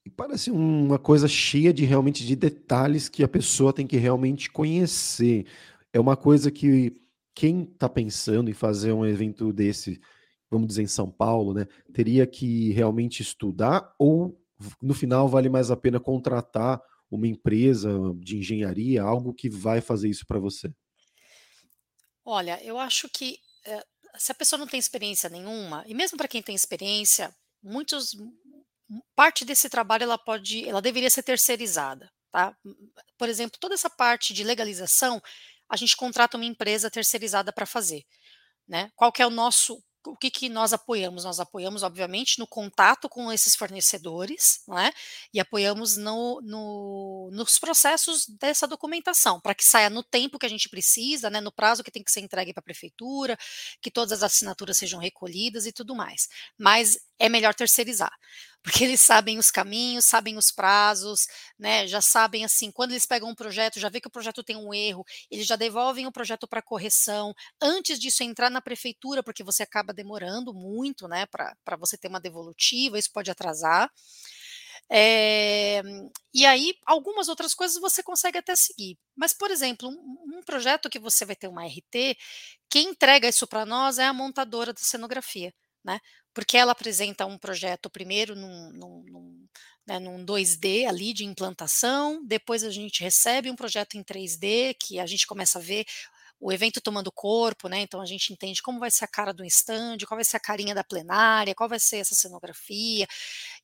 E 0.05 0.11
parece 0.11 0.51
uma 0.51 0.99
coisa 0.99 1.27
cheia 1.27 1.73
de 1.73 1.85
realmente 1.85 2.27
de 2.27 2.37
detalhes 2.37 3.09
que 3.09 3.25
a 3.25 3.29
pessoa 3.29 3.73
tem 3.73 3.87
que 3.87 3.97
realmente 3.97 4.51
conhecer. 4.51 5.47
É 5.93 5.99
uma 5.99 6.17
coisa 6.17 6.51
que 6.51 6.95
quem 7.35 7.63
está 7.63 7.89
pensando 7.89 8.51
em 8.51 8.55
fazer 8.55 8.93
um 8.93 9.07
evento 9.07 9.53
desse, 9.53 10.01
vamos 10.51 10.69
dizer 10.69 10.83
em 10.83 10.87
São 10.87 11.11
Paulo, 11.11 11.55
né, 11.55 11.67
teria 11.93 12.27
que 12.27 12.71
realmente 12.73 13.23
estudar 13.23 13.95
ou 13.99 14.39
no 14.81 14.95
final 14.95 15.29
vale 15.29 15.49
mais 15.49 15.71
a 15.71 15.77
pena 15.77 15.99
contratar 15.99 16.81
uma 17.11 17.27
empresa 17.27 17.91
de 18.19 18.37
engenharia, 18.39 19.03
algo 19.03 19.35
que 19.35 19.49
vai 19.49 19.81
fazer 19.81 20.09
isso 20.09 20.27
para 20.27 20.39
você? 20.39 20.73
Olha, 22.25 22.63
eu 22.65 22.79
acho 22.79 23.09
que 23.09 23.39
eh, 23.67 23.85
se 24.17 24.33
a 24.33 24.35
pessoa 24.35 24.59
não 24.59 24.67
tem 24.67 24.79
experiência 24.79 25.29
nenhuma, 25.29 25.85
e 25.87 25.95
mesmo 25.95 26.17
para 26.17 26.29
quem 26.29 26.43
tem 26.43 26.55
experiência, 26.55 27.35
muitos 27.63 28.17
parte 29.15 29.45
desse 29.45 29.69
trabalho 29.69 30.05
ela 30.05 30.19
pode, 30.19 30.69
ela 30.69 30.83
deveria 30.83 31.11
ser 31.11 31.23
terceirizada, 31.23 32.11
tá? 32.31 32.57
Por 33.19 33.29
exemplo, 33.29 33.59
toda 33.59 33.75
essa 33.75 33.91
parte 33.91 34.33
de 34.33 34.45
legalização, 34.45 35.23
a 35.69 35.77
gente 35.77 35.97
contrata 35.97 36.37
uma 36.37 36.45
empresa 36.45 36.91
terceirizada 36.91 37.53
para 37.53 37.67
fazer, 37.67 38.05
né? 38.69 38.91
Qual 38.95 39.13
que 39.13 39.23
é 39.23 39.27
o 39.27 39.31
nosso 39.31 39.83
o 40.07 40.17
que, 40.17 40.31
que 40.31 40.49
nós 40.49 40.73
apoiamos? 40.73 41.25
Nós 41.25 41.41
apoiamos, 41.41 41.83
obviamente, 41.83 42.39
no 42.39 42.47
contato 42.47 43.09
com 43.09 43.33
esses 43.33 43.57
fornecedores, 43.57 44.63
né? 44.69 44.93
E 45.33 45.41
apoiamos 45.41 45.97
no, 45.97 46.41
no, 46.43 47.31
nos 47.33 47.59
processos 47.59 48.27
dessa 48.39 48.67
documentação, 48.67 49.41
para 49.41 49.55
que 49.55 49.65
saia 49.65 49.89
no 49.89 50.03
tempo 50.03 50.39
que 50.39 50.47
a 50.47 50.49
gente 50.49 50.69
precisa, 50.69 51.31
né? 51.31 51.41
No 51.41 51.53
prazo 51.53 51.83
que 51.83 51.91
tem 51.91 52.03
que 52.03 52.11
ser 52.11 52.21
entregue 52.21 52.53
para 52.53 52.61
a 52.61 52.65
prefeitura, 52.65 53.37
que 53.81 53.91
todas 53.91 54.13
as 54.13 54.23
assinaturas 54.23 54.77
sejam 54.77 55.01
recolhidas 55.01 55.67
e 55.67 55.73
tudo 55.73 55.95
mais. 55.95 56.29
Mas 56.59 56.99
é 57.19 57.29
melhor 57.29 57.55
terceirizar 57.55 58.13
porque 58.65 58.85
eles 58.85 59.03
sabem 59.03 59.39
os 59.39 59.51
caminhos, 59.51 60.07
sabem 60.07 60.39
os 60.39 60.51
prazos, 60.51 61.27
né? 61.59 61.87
Já 61.87 62.01
sabem 62.01 62.45
assim, 62.47 62.73
quando 62.73 62.93
eles 62.93 63.07
pegam 63.07 63.29
um 63.31 63.35
projeto, 63.35 63.79
já 63.79 63.91
vê 63.91 64.01
que 64.01 64.09
o 64.09 64.11
projeto 64.11 64.43
tem 64.43 64.57
um 64.57 64.75
erro, 64.75 65.05
eles 65.31 65.47
já 65.47 65.57
devolvem 65.57 66.07
o 66.07 66.13
projeto 66.13 66.49
para 66.49 66.63
correção 66.63 67.35
antes 67.63 67.99
disso 68.01 68.23
entrar 68.25 68.51
na 68.51 68.63
prefeitura, 68.63 69.23
porque 69.23 69.45
você 69.45 69.63
acaba 69.63 69.93
demorando 69.93 70.55
muito, 70.55 71.07
né? 71.09 71.27
Para 71.27 71.77
você 71.79 71.99
ter 71.99 72.09
uma 72.09 72.21
devolutiva, 72.21 72.99
isso 72.99 73.13
pode 73.13 73.31
atrasar. 73.31 73.91
É, 74.91 75.83
e 76.33 76.45
aí, 76.47 76.75
algumas 76.87 77.29
outras 77.29 77.55
coisas 77.55 77.81
você 77.81 78.03
consegue 78.03 78.39
até 78.39 78.55
seguir. 78.57 78.99
Mas, 79.17 79.33
por 79.33 79.51
exemplo, 79.51 79.89
um, 79.89 80.39
um 80.39 80.43
projeto 80.45 80.91
que 80.91 80.99
você 80.99 81.25
vai 81.25 81.37
ter 81.37 81.49
uma 81.49 81.65
RT, 81.67 82.17
quem 82.71 82.89
entrega 82.91 83.29
isso 83.29 83.47
para 83.47 83.65
nós 83.67 83.99
é 83.99 84.05
a 84.07 84.13
montadora 84.13 84.73
da 84.73 84.81
cenografia 84.81 85.53
né? 85.85 86.01
Porque 86.35 86.57
ela 86.57 86.73
apresenta 86.73 87.25
um 87.27 87.39
projeto 87.39 87.89
primeiro 87.89 88.35
num, 88.35 88.71
num, 88.73 89.05
num, 89.05 89.47
né, 89.87 89.99
num 89.99 90.25
2D 90.25 90.87
ali 90.87 91.13
de 91.13 91.25
implantação, 91.25 92.21
depois 92.27 92.65
a 92.65 92.71
gente 92.71 93.03
recebe 93.03 93.51
um 93.51 93.57
projeto 93.57 93.97
em 93.97 94.03
3D 94.03 94.75
que 94.79 94.99
a 94.99 95.07
gente 95.07 95.27
começa 95.27 95.59
a 95.59 95.63
ver 95.63 95.87
o 96.41 96.53
evento 96.53 96.81
tomando 96.81 97.11
corpo, 97.11 97.69
né? 97.69 97.81
Então 97.81 98.01
a 98.01 98.07
gente 98.07 98.33
entende 98.33 98.61
como 98.61 98.79
vai 98.79 98.91
ser 98.91 99.05
a 99.05 99.09
cara 99.09 99.33
do 99.33 99.45
stand, 99.45 99.99
qual 100.07 100.17
vai 100.19 100.25
ser 100.25 100.37
a 100.37 100.41
carinha 100.41 100.75
da 100.75 100.85
plenária, 100.85 101.55
qual 101.55 101.69
vai 101.69 101.81
ser 101.81 101.99
essa 101.99 102.15
cenografia. 102.15 103.07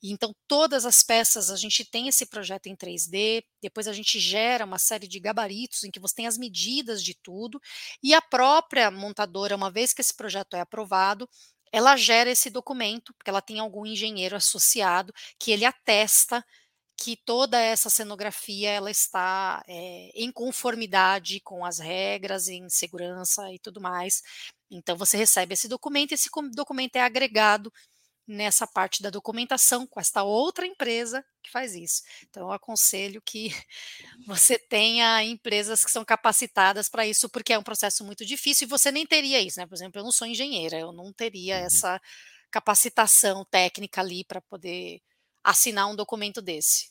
E 0.03 0.11
então 0.13 0.35
todas 0.49 0.87
as 0.87 1.03
peças 1.03 1.51
a 1.51 1.57
gente 1.57 1.85
tem 1.85 2.09
esse 2.09 2.25
projeto 2.27 2.69
em 2.69 2.77
3D, 2.77 3.45
depois 3.63 3.87
a 3.87 3.93
gente 3.93 4.19
gera 4.19 4.65
uma 4.65 4.79
série 4.79 5.07
de 5.07 5.21
gabaritos 5.21 5.85
em 5.85 5.91
que 5.91 6.01
você 6.01 6.15
tem 6.15 6.27
as 6.27 6.39
medidas 6.39 7.03
de 7.03 7.15
tudo, 7.15 7.61
e 8.03 8.15
a 8.15 8.23
própria 8.23 8.91
montadora, 8.91 9.57
uma 9.57 9.71
vez 9.71 9.93
que 9.93 10.01
esse 10.01 10.15
projeto 10.15 10.55
é 10.55 10.61
aprovado, 10.61 11.29
ela 11.73 11.97
gera 11.97 12.31
esse 12.31 12.51
documento, 12.51 13.15
porque 13.15 13.31
ela 13.31 13.43
tem 13.43 13.59
algum 13.61 13.87
engenheiro 13.87 14.37
associado 14.37 15.13
que 15.39 15.51
ele 15.53 15.65
atesta 15.65 16.45
que 16.97 17.17
toda 17.17 17.59
essa 17.59 17.89
cenografia 17.89 18.71
ela 18.71 18.91
está 18.91 19.63
é, 19.67 20.11
em 20.15 20.31
conformidade 20.31 21.41
com 21.41 21.65
as 21.65 21.79
regras 21.79 22.47
em 22.49 22.69
segurança 22.69 23.51
e 23.53 23.59
tudo 23.59 23.81
mais. 23.81 24.23
Então 24.71 24.97
você 24.97 25.17
recebe 25.17 25.55
esse 25.55 25.67
documento, 25.67 26.13
esse 26.13 26.29
documento 26.55 26.97
é 26.97 27.01
agregado 27.01 27.73
nessa 28.31 28.67
parte 28.67 29.03
da 29.03 29.11
documentação 29.11 29.87
com 29.87 29.99
esta 29.99 30.23
outra 30.23 30.65
empresa 30.65 31.25
que 31.43 31.51
faz 31.51 31.75
isso. 31.75 32.03
Então, 32.29 32.45
eu 32.45 32.53
aconselho 32.53 33.21
que 33.21 33.49
você 34.27 34.59
tenha 34.59 35.23
empresas 35.25 35.85
que 35.85 35.91
são 35.91 36.05
capacitadas 36.05 36.89
para 36.89 37.07
isso, 37.07 37.29
porque 37.29 37.53
é 37.53 37.59
um 37.59 37.63
processo 37.63 38.05
muito 38.05 38.25
difícil 38.25 38.67
e 38.67 38.71
você 38.71 38.93
nem 38.93 39.05
teria 39.05 39.41
isso, 39.41 39.59
né? 39.59 39.67
Por 39.67 39.75
exemplo, 39.75 40.01
eu 40.01 40.05
não 40.05 40.13
sou 40.13 40.27
engenheira, 40.27 40.79
eu 40.79 40.93
não 40.93 41.13
teria 41.13 41.59
uhum. 41.59 41.65
essa 41.67 42.01
capacitação 42.51 43.45
técnica 43.51 44.01
ali 44.01 44.25
para 44.25 44.41
poder 44.41 45.01
assinar 45.43 45.89
um 45.89 45.97
documento 45.97 46.41
desse. 46.41 46.91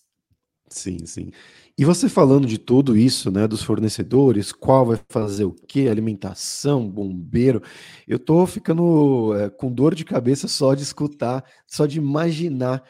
Sim, 0.72 1.00
sim. 1.06 1.32
E 1.78 1.84
você 1.84 2.08
falando 2.08 2.46
de 2.48 2.60
tudo 2.60 2.96
isso, 2.96 3.32
né, 3.32 3.48
dos 3.48 3.64
fornecedores, 3.64 4.52
qual 4.52 4.86
vai 4.86 5.00
fazer 5.10 5.46
o 5.46 5.52
quê, 5.52 5.88
alimentação, 5.90 6.88
bombeiro, 6.88 7.62
eu 8.08 8.20
tô 8.20 8.46
ficando 8.46 9.34
é, 9.36 9.50
com 9.50 9.72
dor 9.72 9.96
de 9.96 10.06
cabeça 10.06 10.48
só 10.48 10.76
de 10.76 10.84
escutar, 10.84 11.44
só 11.66 11.86
de 11.88 11.98
imaginar 11.98 12.84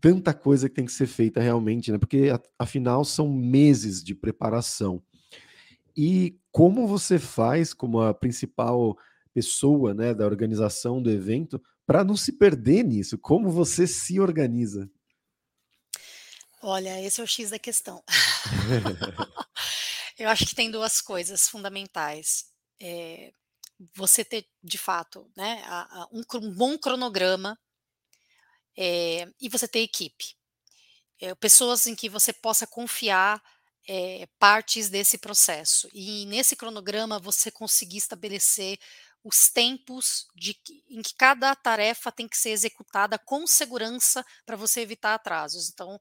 tanta 0.00 0.34
coisa 0.34 0.68
que 0.68 0.74
tem 0.74 0.84
que 0.86 0.92
ser 0.92 1.06
feita 1.06 1.40
realmente, 1.40 1.92
né? 1.92 1.98
Porque 1.98 2.28
afinal 2.58 3.04
são 3.04 3.32
meses 3.32 4.02
de 4.02 4.14
preparação. 4.14 5.02
E 5.96 6.36
como 6.52 6.86
você 6.86 7.18
faz, 7.18 7.74
como 7.74 8.00
a 8.00 8.14
principal 8.14 8.96
pessoa, 9.34 9.94
né, 9.94 10.14
da 10.14 10.26
organização 10.26 11.02
do 11.02 11.10
evento, 11.10 11.60
para 11.86 12.04
não 12.04 12.16
se 12.16 12.32
perder 12.32 12.84
nisso? 12.84 13.18
Como 13.18 13.50
você 13.50 13.86
se 13.86 14.20
organiza? 14.20 14.90
Olha, 16.64 17.00
esse 17.00 17.20
é 17.20 17.24
o 17.24 17.26
X 17.26 17.50
da 17.50 17.58
questão. 17.58 18.04
Eu 20.16 20.28
acho 20.28 20.46
que 20.46 20.54
tem 20.54 20.70
duas 20.70 21.00
coisas 21.00 21.48
fundamentais. 21.48 22.44
É, 22.80 23.32
você 23.96 24.24
ter, 24.24 24.46
de 24.62 24.78
fato, 24.78 25.28
né, 25.36 25.60
a, 25.66 26.02
a, 26.02 26.08
um, 26.12 26.22
um, 26.34 26.54
bom 26.54 26.78
cronograma 26.78 27.58
é, 28.78 29.26
e 29.40 29.48
você 29.48 29.66
ter 29.66 29.80
equipe. 29.80 30.36
É, 31.20 31.34
pessoas 31.34 31.88
em 31.88 31.96
que 31.96 32.08
você 32.08 32.32
possa 32.32 32.66
confiar 32.66 33.42
partes 34.38 34.88
desse 34.88 35.18
processo. 35.18 35.88
E 35.92 36.24
nesse 36.26 36.54
cronograma 36.54 37.18
você 37.18 37.50
conseguir 37.50 37.98
estabelecer 37.98 38.78
os 39.24 39.50
tempos 39.50 40.28
de, 40.36 40.56
em 40.88 41.02
que 41.02 41.16
cada 41.16 41.52
tarefa 41.56 42.12
tem 42.12 42.28
que 42.28 42.38
ser 42.38 42.50
executada 42.50 43.18
com 43.18 43.44
segurança 43.44 44.24
para 44.46 44.54
você 44.54 44.82
evitar 44.82 45.14
atrasos. 45.14 45.68
Então, 45.68 45.98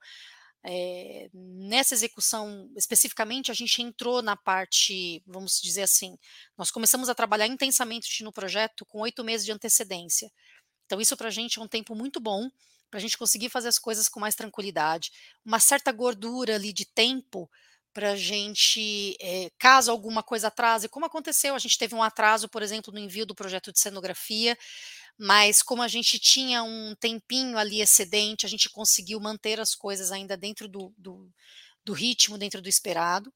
é, 0.64 1.30
nessa 1.34 1.94
execução, 1.94 2.70
especificamente, 2.76 3.50
a 3.50 3.54
gente 3.54 3.82
entrou 3.82 4.22
na 4.22 4.36
parte, 4.36 5.24
vamos 5.26 5.60
dizer 5.62 5.84
assim, 5.84 6.18
nós 6.58 6.70
começamos 6.70 7.10
a 7.10 7.16
trabalhar 7.16 7.48
intensamente 7.48 8.24
no 8.24 8.32
projeto 8.32 8.86
com 8.86 9.00
oito 9.00 9.24
meses 9.24 9.46
de 9.46 9.52
antecedência. 9.52 10.32
Então, 10.86 11.02
isso 11.02 11.18
para 11.18 11.30
a 11.30 11.32
gente 11.32 11.60
é 11.60 11.62
um 11.62 11.68
tempo 11.68 11.96
muito 11.96 12.20
bom, 12.20 12.50
para 12.90 13.00
a 13.00 13.02
gente 13.02 13.18
conseguir 13.18 13.50
fazer 13.50 13.70
as 13.70 13.80
coisas 13.80 14.08
com 14.08 14.20
mais 14.20 14.36
tranquilidade. 14.36 15.12
Uma 15.44 15.60
certa 15.60 15.92
gordura 15.92 16.56
ali 16.56 16.74
de 16.74 16.86
tempo 16.86 17.50
para 17.94 18.12
a 18.12 18.16
gente, 18.16 19.18
é, 19.20 19.50
caso 19.58 19.92
alguma 19.92 20.24
coisa 20.24 20.48
atrase, 20.48 20.88
como 20.88 21.06
aconteceu, 21.06 21.56
a 21.56 21.60
gente 21.60 21.78
teve 21.78 21.94
um 21.96 22.04
atraso, 22.04 22.48
por 22.48 22.62
exemplo, 22.62 22.94
no 22.94 23.00
envio 23.00 23.26
do 23.26 23.36
projeto 23.36 23.72
de 23.72 23.80
cenografia, 23.80 24.58
mas 25.18 25.62
como 25.62 25.82
a 25.82 25.88
gente 25.88 26.20
tinha 26.20 26.64
um 26.64 26.96
tempinho 27.00 27.58
ali 27.58 27.82
excedente, 27.82 28.46
a 28.46 28.50
gente 28.50 28.70
conseguiu 28.70 29.20
manter 29.20 29.60
as 29.60 29.76
coisas 29.76 30.12
ainda 30.12 30.38
dentro 30.38 30.68
do, 30.68 30.94
do, 30.98 31.30
do 31.86 31.94
ritmo, 31.94 32.38
dentro 32.38 32.62
do 32.62 32.70
esperado. 32.70 33.32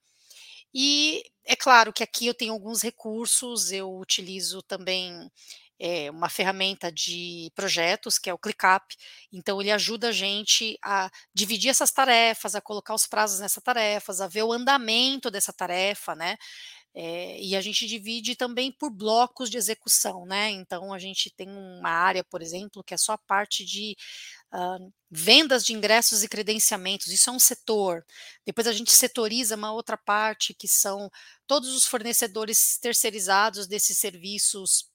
E 0.74 1.24
é 1.46 1.56
claro 1.56 1.94
que 1.94 2.04
aqui 2.04 2.28
eu 2.28 2.34
tenho 2.34 2.54
alguns 2.54 2.82
recursos, 2.82 3.72
eu 3.72 3.98
utilizo 3.98 4.62
também 4.64 5.32
é, 5.80 6.10
uma 6.12 6.30
ferramenta 6.30 6.92
de 6.92 7.52
projetos, 7.56 8.18
que 8.18 8.30
é 8.30 8.34
o 8.34 8.38
ClickUp, 8.38 8.96
então 9.32 9.62
ele 9.62 9.72
ajuda 9.72 10.10
a 10.10 10.12
gente 10.12 10.78
a 10.84 11.10
dividir 11.34 11.70
essas 11.70 11.92
tarefas, 11.92 12.56
a 12.56 12.62
colocar 12.62 12.94
os 12.94 13.08
prazos 13.08 13.40
nessas 13.40 13.64
tarefas, 13.64 14.22
a 14.22 14.28
ver 14.28 14.44
o 14.44 14.54
andamento 14.54 15.30
dessa 15.30 15.54
tarefa, 15.54 16.16
né? 16.16 16.38
É, 16.98 17.42
e 17.42 17.58
a 17.58 17.62
gente 17.62 17.86
divide 17.88 18.38
também 18.38 18.72
por 18.72 18.90
blocos 18.90 19.50
de 19.50 19.58
execução, 19.58 20.26
né? 20.26 20.50
Então 20.52 20.94
a 20.94 20.98
gente 20.98 21.30
tem 21.30 21.50
uma 21.50 21.90
área, 21.90 22.24
por 22.24 22.42
exemplo, 22.42 22.82
que 22.82 22.94
é 22.94 22.98
só 22.98 23.14
a 23.14 23.18
parte 23.18 23.66
de 23.66 23.98
uh, 24.54 24.94
vendas 25.12 25.66
de 25.66 25.74
ingressos 25.74 26.24
e 26.24 26.30
credenciamentos, 26.30 27.08
isso 27.08 27.30
é 27.30 27.34
um 27.34 27.40
setor. 27.40 28.06
Depois 28.46 28.66
a 28.66 28.72
gente 28.72 28.94
setoriza 28.94 29.58
uma 29.58 29.74
outra 29.74 29.98
parte, 29.98 30.54
que 30.54 30.70
são 30.70 31.10
todos 31.46 31.76
os 31.76 31.84
fornecedores 31.84 32.78
terceirizados 32.82 33.68
desses 33.68 33.98
serviços 34.00 34.90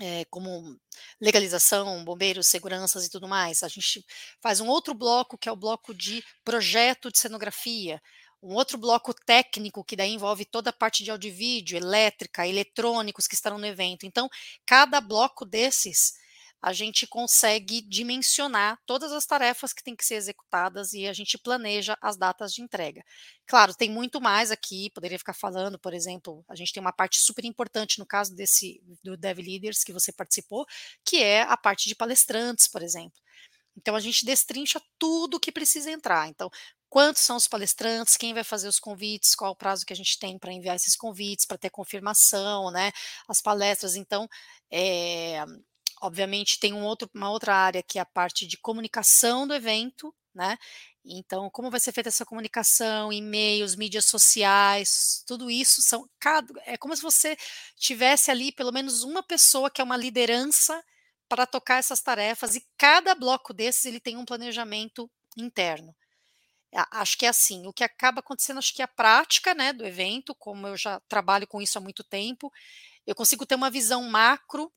é, 0.00 0.24
como 0.26 0.78
legalização, 1.20 2.04
bombeiros, 2.04 2.48
seguranças 2.48 3.06
e 3.06 3.10
tudo 3.10 3.28
mais. 3.28 3.62
A 3.62 3.68
gente 3.68 4.04
faz 4.42 4.60
um 4.60 4.68
outro 4.68 4.94
bloco, 4.94 5.38
que 5.38 5.48
é 5.48 5.52
o 5.52 5.56
bloco 5.56 5.94
de 5.94 6.22
projeto 6.44 7.10
de 7.10 7.18
cenografia, 7.18 8.00
um 8.42 8.54
outro 8.54 8.76
bloco 8.76 9.14
técnico, 9.14 9.84
que 9.84 9.94
daí 9.94 10.10
envolve 10.10 10.44
toda 10.44 10.70
a 10.70 10.72
parte 10.72 11.04
de 11.04 11.10
áudio 11.10 11.28
e 11.28 11.32
vídeo, 11.32 11.76
elétrica, 11.76 12.46
eletrônicos 12.46 13.26
que 13.26 13.34
estarão 13.34 13.58
no 13.58 13.66
evento. 13.66 14.04
Então, 14.04 14.28
cada 14.66 15.00
bloco 15.00 15.44
desses, 15.44 16.14
a 16.62 16.72
gente 16.72 17.08
consegue 17.08 17.80
dimensionar 17.82 18.78
todas 18.86 19.10
as 19.10 19.26
tarefas 19.26 19.72
que 19.72 19.82
têm 19.82 19.96
que 19.96 20.04
ser 20.04 20.14
executadas 20.14 20.92
e 20.92 21.08
a 21.08 21.12
gente 21.12 21.36
planeja 21.36 21.98
as 22.00 22.16
datas 22.16 22.52
de 22.52 22.62
entrega. 22.62 23.04
Claro, 23.46 23.74
tem 23.74 23.90
muito 23.90 24.20
mais 24.20 24.52
aqui, 24.52 24.88
poderia 24.90 25.18
ficar 25.18 25.34
falando, 25.34 25.76
por 25.76 25.92
exemplo, 25.92 26.44
a 26.48 26.54
gente 26.54 26.72
tem 26.72 26.80
uma 26.80 26.92
parte 26.92 27.18
super 27.20 27.44
importante 27.44 27.98
no 27.98 28.06
caso 28.06 28.32
desse 28.32 28.80
do 29.02 29.16
Dev 29.16 29.38
Leaders 29.38 29.82
que 29.82 29.92
você 29.92 30.12
participou, 30.12 30.64
que 31.04 31.20
é 31.20 31.42
a 31.42 31.56
parte 31.56 31.88
de 31.88 31.96
palestrantes, 31.96 32.68
por 32.68 32.80
exemplo. 32.80 33.20
Então 33.76 33.96
a 33.96 34.00
gente 34.00 34.24
destrincha 34.24 34.80
tudo 34.98 35.40
que 35.40 35.50
precisa 35.50 35.90
entrar. 35.90 36.28
Então, 36.28 36.48
quantos 36.92 37.22
são 37.22 37.36
os 37.36 37.48
palestrantes, 37.48 38.18
quem 38.18 38.34
vai 38.34 38.44
fazer 38.44 38.68
os 38.68 38.78
convites, 38.78 39.34
qual 39.34 39.52
o 39.52 39.56
prazo 39.56 39.86
que 39.86 39.94
a 39.94 39.96
gente 39.96 40.18
tem 40.18 40.38
para 40.38 40.52
enviar 40.52 40.76
esses 40.76 40.94
convites, 40.94 41.46
para 41.46 41.56
ter 41.56 41.70
confirmação, 41.70 42.70
né? 42.70 42.92
As 43.26 43.40
palestras, 43.40 43.96
então, 43.96 44.28
é, 44.70 45.42
obviamente 46.02 46.60
tem 46.60 46.74
um 46.74 46.84
outro, 46.84 47.08
uma 47.14 47.30
outra 47.30 47.54
área 47.56 47.82
que 47.82 47.98
é 47.98 48.02
a 48.02 48.04
parte 48.04 48.46
de 48.46 48.58
comunicação 48.58 49.46
do 49.46 49.54
evento, 49.54 50.14
né? 50.34 50.58
Então, 51.02 51.48
como 51.48 51.70
vai 51.70 51.80
ser 51.80 51.92
feita 51.92 52.10
essa 52.10 52.26
comunicação, 52.26 53.10
e-mails, 53.10 53.74
mídias 53.74 54.04
sociais, 54.04 55.24
tudo 55.26 55.50
isso 55.50 55.80
são 55.80 56.06
cada, 56.20 56.52
é 56.66 56.76
como 56.76 56.94
se 56.94 57.00
você 57.00 57.38
tivesse 57.74 58.30
ali 58.30 58.52
pelo 58.52 58.70
menos 58.70 59.02
uma 59.02 59.22
pessoa 59.22 59.70
que 59.70 59.80
é 59.80 59.84
uma 59.84 59.96
liderança 59.96 60.84
para 61.26 61.46
tocar 61.46 61.78
essas 61.78 62.02
tarefas 62.02 62.54
e 62.54 62.62
cada 62.76 63.14
bloco 63.14 63.54
desses 63.54 63.86
ele 63.86 63.98
tem 63.98 64.18
um 64.18 64.26
planejamento 64.26 65.10
interno. 65.38 65.96
Acho 66.90 67.18
que 67.18 67.26
é 67.26 67.28
assim, 67.28 67.66
o 67.66 67.72
que 67.72 67.84
acaba 67.84 68.20
acontecendo, 68.20 68.58
acho 68.58 68.74
que 68.74 68.80
é 68.82 68.84
a 68.84 68.88
prática, 68.88 69.54
né, 69.54 69.72
do 69.72 69.84
evento, 69.86 70.34
como 70.34 70.66
eu 70.66 70.76
já 70.76 71.00
trabalho 71.08 71.46
com 71.46 71.60
isso 71.60 71.76
há 71.78 71.80
muito 71.80 72.02
tempo, 72.02 72.50
eu 73.06 73.14
consigo 73.14 73.46
ter 73.46 73.56
uma 73.56 73.70
visão 73.70 74.02
macro 74.04 74.72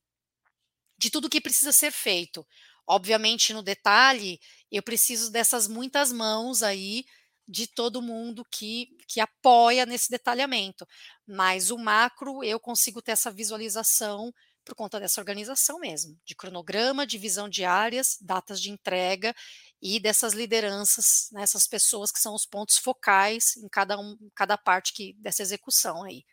de 0.97 1.09
tudo 1.09 1.29
que 1.29 1.41
precisa 1.41 1.71
ser 1.71 1.91
feito. 1.91 2.45
Obviamente, 2.87 3.53
no 3.53 3.63
detalhe, 3.63 4.39
eu 4.71 4.83
preciso 4.83 5.31
dessas 5.31 5.67
muitas 5.67 6.11
mãos 6.11 6.61
aí 6.63 7.05
de 7.47 7.67
todo 7.67 8.01
mundo 8.01 8.45
que, 8.51 8.89
que 9.07 9.19
apoia 9.19 9.85
nesse 9.85 10.09
detalhamento. 10.09 10.87
Mas 11.27 11.69
o 11.71 11.77
macro, 11.77 12.43
eu 12.43 12.59
consigo 12.59 13.01
ter 13.01 13.11
essa 13.11 13.31
visualização 13.31 14.33
por 14.63 14.73
conta 14.73 14.99
dessa 14.99 15.21
organização 15.21 15.79
mesmo, 15.79 16.19
de 16.25 16.33
cronograma, 16.33 17.05
divisão 17.05 17.47
de 17.47 17.63
áreas, 17.63 18.17
datas 18.19 18.59
de 18.59 18.71
entrega 18.71 19.35
e 19.81 19.99
dessas 19.99 20.33
lideranças, 20.33 21.29
né, 21.31 21.41
essas 21.41 21.67
pessoas 21.67 22.11
que 22.11 22.19
são 22.19 22.33
os 22.33 22.45
pontos 22.45 22.77
focais 22.77 23.55
em 23.57 23.67
cada, 23.67 23.99
um, 23.99 24.17
cada 24.35 24.57
parte 24.57 24.93
que, 24.93 25.13
dessa 25.19 25.41
execução 25.41 26.03
aí. 26.03 26.23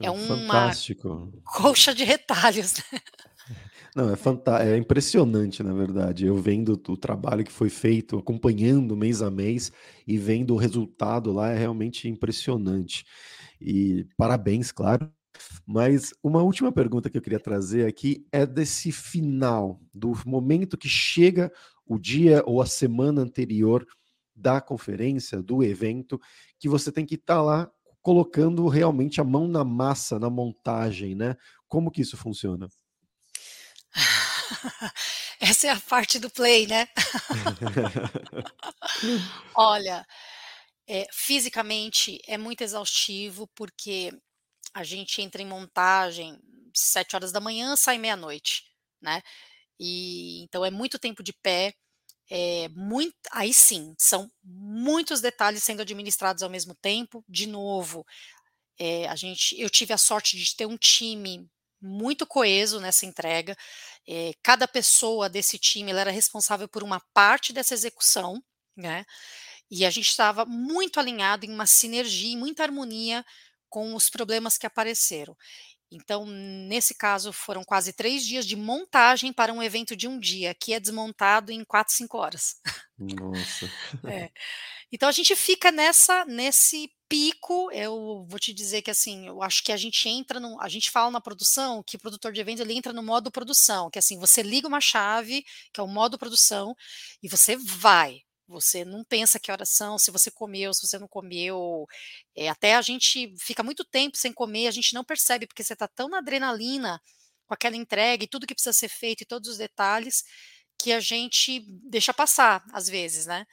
É, 0.00 0.06
é 0.06 0.10
uma 0.10 0.36
fantástico. 0.36 1.32
colcha 1.44 1.94
de 1.94 2.04
retalhos. 2.04 2.74
Né? 2.92 3.00
Não, 3.94 4.12
é, 4.12 4.16
fanta 4.16 4.62
é 4.62 4.76
impressionante, 4.76 5.62
na 5.62 5.74
verdade. 5.74 6.24
Eu 6.24 6.36
vendo 6.36 6.80
o 6.88 6.96
trabalho 6.96 7.44
que 7.44 7.52
foi 7.52 7.68
feito, 7.68 8.18
acompanhando 8.18 8.96
mês 8.96 9.20
a 9.20 9.30
mês 9.30 9.72
e 10.06 10.16
vendo 10.16 10.54
o 10.54 10.56
resultado 10.56 11.32
lá, 11.32 11.50
é 11.50 11.58
realmente 11.58 12.08
impressionante. 12.08 13.04
E 13.60 14.06
parabéns, 14.16 14.70
claro. 14.70 15.12
Mas 15.66 16.12
uma 16.22 16.42
última 16.42 16.70
pergunta 16.70 17.10
que 17.10 17.16
eu 17.16 17.22
queria 17.22 17.40
trazer 17.40 17.86
aqui 17.86 18.26
é 18.30 18.46
desse 18.46 18.92
final, 18.92 19.80
do 19.92 20.12
momento 20.24 20.78
que 20.78 20.88
chega 20.88 21.52
o 21.90 21.98
dia 21.98 22.40
ou 22.46 22.62
a 22.62 22.66
semana 22.66 23.20
anterior 23.20 23.84
da 24.32 24.60
conferência, 24.60 25.42
do 25.42 25.64
evento, 25.64 26.20
que 26.56 26.68
você 26.68 26.92
tem 26.92 27.04
que 27.04 27.16
estar 27.16 27.34
tá 27.34 27.42
lá 27.42 27.70
colocando 28.00 28.68
realmente 28.68 29.20
a 29.20 29.24
mão 29.24 29.48
na 29.48 29.64
massa, 29.64 30.16
na 30.16 30.30
montagem, 30.30 31.16
né? 31.16 31.36
Como 31.66 31.90
que 31.90 32.00
isso 32.00 32.16
funciona? 32.16 32.68
Essa 35.40 35.66
é 35.66 35.70
a 35.70 35.80
parte 35.80 36.20
do 36.20 36.30
play, 36.30 36.68
né? 36.68 36.86
Olha, 39.56 40.06
é, 40.86 41.08
fisicamente 41.10 42.20
é 42.24 42.38
muito 42.38 42.62
exaustivo, 42.62 43.48
porque 43.48 44.12
a 44.72 44.84
gente 44.84 45.20
entra 45.20 45.42
em 45.42 45.46
montagem 45.46 46.38
sete 46.72 47.16
horas 47.16 47.32
da 47.32 47.40
manhã, 47.40 47.74
sai 47.74 47.98
meia-noite, 47.98 48.62
né? 49.02 49.20
E 49.80 50.42
então 50.42 50.64
é 50.64 50.70
muito 50.70 50.98
tempo 50.98 51.22
de 51.22 51.32
pé, 51.32 51.74
é 52.30 52.68
muito, 52.70 53.14
aí 53.32 53.54
sim, 53.54 53.94
são 53.98 54.30
muitos 54.44 55.20
detalhes 55.22 55.64
sendo 55.64 55.82
administrados 55.82 56.42
ao 56.42 56.50
mesmo 56.50 56.74
tempo. 56.76 57.24
De 57.28 57.46
novo, 57.46 58.06
é, 58.78 59.08
a 59.08 59.16
gente, 59.16 59.60
eu 59.60 59.70
tive 59.70 59.92
a 59.92 59.98
sorte 59.98 60.36
de 60.36 60.56
ter 60.56 60.66
um 60.66 60.76
time 60.76 61.48
muito 61.80 62.26
coeso 62.26 62.80
nessa 62.80 63.06
entrega. 63.06 63.56
É, 64.08 64.32
cada 64.42 64.68
pessoa 64.68 65.28
desse 65.28 65.58
time 65.58 65.92
era 65.92 66.10
responsável 66.10 66.68
por 66.68 66.82
uma 66.82 67.00
parte 67.14 67.52
dessa 67.52 67.74
execução, 67.74 68.42
né? 68.76 69.04
E 69.70 69.86
a 69.86 69.90
gente 69.90 70.08
estava 70.08 70.44
muito 70.44 71.00
alinhado 71.00 71.46
em 71.46 71.52
uma 71.52 71.66
sinergia, 71.66 72.32
em 72.32 72.38
muita 72.38 72.62
harmonia 72.64 73.24
com 73.68 73.94
os 73.94 74.10
problemas 74.10 74.58
que 74.58 74.66
apareceram. 74.66 75.36
Então, 75.90 76.24
nesse 76.24 76.94
caso, 76.94 77.32
foram 77.32 77.64
quase 77.64 77.92
três 77.92 78.24
dias 78.24 78.46
de 78.46 78.54
montagem 78.54 79.32
para 79.32 79.52
um 79.52 79.62
evento 79.62 79.96
de 79.96 80.06
um 80.06 80.20
dia, 80.20 80.54
que 80.54 80.72
é 80.72 80.78
desmontado 80.78 81.50
em 81.50 81.64
quatro, 81.64 81.94
cinco 81.94 82.18
horas. 82.18 82.56
Nossa. 82.96 83.70
é. 84.06 84.30
Então 84.92 85.08
a 85.08 85.12
gente 85.12 85.34
fica 85.36 85.70
nessa, 85.70 86.24
nesse 86.24 86.90
pico, 87.08 87.70
eu 87.72 88.24
vou 88.28 88.38
te 88.38 88.52
dizer 88.52 88.82
que 88.82 88.90
assim, 88.90 89.26
eu 89.26 89.42
acho 89.42 89.62
que 89.62 89.72
a 89.72 89.76
gente 89.76 90.08
entra 90.08 90.40
no, 90.40 90.60
a 90.60 90.68
gente 90.68 90.90
fala 90.90 91.10
na 91.10 91.20
produção 91.20 91.82
que 91.84 91.96
o 91.96 91.98
produtor 91.98 92.32
de 92.32 92.40
evento 92.40 92.60
ele 92.60 92.74
entra 92.74 92.92
no 92.92 93.02
modo 93.02 93.30
produção, 93.30 93.88
que 93.90 93.98
assim, 93.98 94.18
você 94.18 94.42
liga 94.42 94.66
uma 94.66 94.80
chave, 94.80 95.44
que 95.72 95.80
é 95.80 95.82
o 95.82 95.88
modo 95.88 96.18
produção, 96.18 96.74
e 97.22 97.28
você 97.28 97.56
vai. 97.56 98.20
Você 98.50 98.84
não 98.84 99.04
pensa 99.04 99.38
que 99.38 99.50
horas 99.52 99.70
são, 99.70 99.98
se 99.98 100.10
você 100.10 100.30
comeu, 100.30 100.74
se 100.74 100.86
você 100.86 100.98
não 100.98 101.08
comeu. 101.08 101.86
É, 102.36 102.48
até 102.48 102.74
a 102.74 102.82
gente 102.82 103.32
fica 103.38 103.62
muito 103.62 103.84
tempo 103.84 104.16
sem 104.16 104.32
comer, 104.32 104.66
a 104.66 104.72
gente 104.72 104.92
não 104.94 105.04
percebe, 105.04 105.46
porque 105.46 105.62
você 105.62 105.72
está 105.74 105.86
tão 105.88 106.08
na 106.08 106.18
adrenalina 106.18 107.00
com 107.46 107.54
aquela 107.54 107.76
entrega 107.76 108.24
e 108.24 108.28
tudo 108.28 108.46
que 108.46 108.54
precisa 108.54 108.72
ser 108.72 108.88
feito 108.88 109.22
e 109.22 109.26
todos 109.26 109.48
os 109.50 109.58
detalhes, 109.58 110.24
que 110.78 110.92
a 110.92 111.00
gente 111.00 111.64
deixa 111.84 112.12
passar, 112.14 112.64
às 112.72 112.88
vezes, 112.88 113.26
né? 113.26 113.46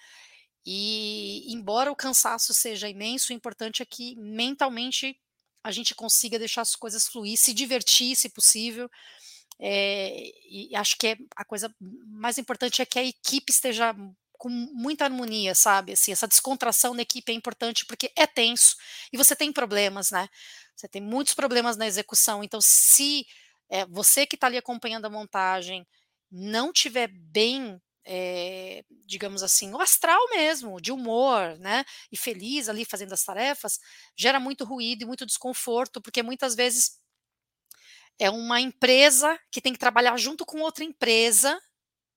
E 0.66 1.52
embora 1.54 1.92
o 1.92 1.96
cansaço 1.96 2.54
seja 2.54 2.90
imenso, 2.90 3.32
o 3.32 3.36
importante 3.36 3.82
é 3.82 3.86
que 3.86 4.16
mentalmente 4.18 5.18
a 5.64 5.72
gente 5.72 5.96
consiga 5.96 6.40
deixar 6.40 6.62
as 6.62 6.76
coisas 6.76 7.08
fluir, 7.08 7.38
se 7.38 7.54
divertir, 7.54 8.16
se 8.16 8.30
possível. 8.30 8.90
É, 9.60 10.32
e 10.50 10.76
acho 10.76 10.96
que 10.98 11.08
é 11.08 11.18
a 11.36 11.44
coisa 11.44 11.74
mais 11.80 12.38
importante 12.38 12.82
é 12.82 12.86
que 12.86 13.00
a 13.00 13.04
equipe 13.04 13.52
esteja 13.52 13.96
com 14.38 14.50
muita 14.50 15.06
harmonia, 15.06 15.56
sabe? 15.56 15.94
Assim, 15.94 16.12
essa 16.12 16.28
descontração 16.28 16.94
na 16.94 17.02
equipe 17.02 17.32
é 17.32 17.36
importante 17.36 17.86
porque 17.86 18.12
é 18.16 18.28
tenso 18.28 18.76
e 19.12 19.18
você 19.18 19.36
tem 19.36 19.52
problemas, 19.52 20.12
né? 20.12 20.30
Você 20.76 20.88
tem 20.88 21.02
muitos 21.02 21.34
problemas 21.34 21.76
na 21.78 21.88
execução. 21.88 22.44
Então, 22.44 22.62
se 22.62 23.26
é, 23.70 23.86
você 23.86 24.26
que 24.26 24.36
está 24.36 24.48
ali 24.48 24.58
acompanhando 24.58 25.06
a 25.06 25.10
montagem 25.10 25.86
não 26.32 26.72
tiver 26.72 27.08
bem 27.08 27.82
é, 28.10 28.86
digamos 29.06 29.44
assim, 29.44 29.74
o 29.74 29.82
astral 29.82 30.30
mesmo, 30.30 30.80
de 30.80 30.94
humor, 30.94 31.58
né? 31.60 31.84
E 32.10 32.16
feliz 32.18 32.70
ali 32.70 32.86
fazendo 32.86 33.12
as 33.12 33.24
tarefas, 33.24 33.80
gera 34.16 34.40
muito 34.40 34.64
ruído 34.64 35.02
e 35.02 35.06
muito 35.06 35.26
desconforto, 35.26 36.02
porque 36.02 36.24
muitas 36.24 36.56
vezes 36.56 37.02
é 38.18 38.30
uma 38.30 38.62
empresa 38.62 39.38
que 39.52 39.62
tem 39.62 39.74
que 39.74 39.80
trabalhar 39.80 40.18
junto 40.18 40.46
com 40.46 40.62
outra 40.62 40.86
empresa, 40.86 41.60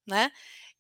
né? 0.06 0.30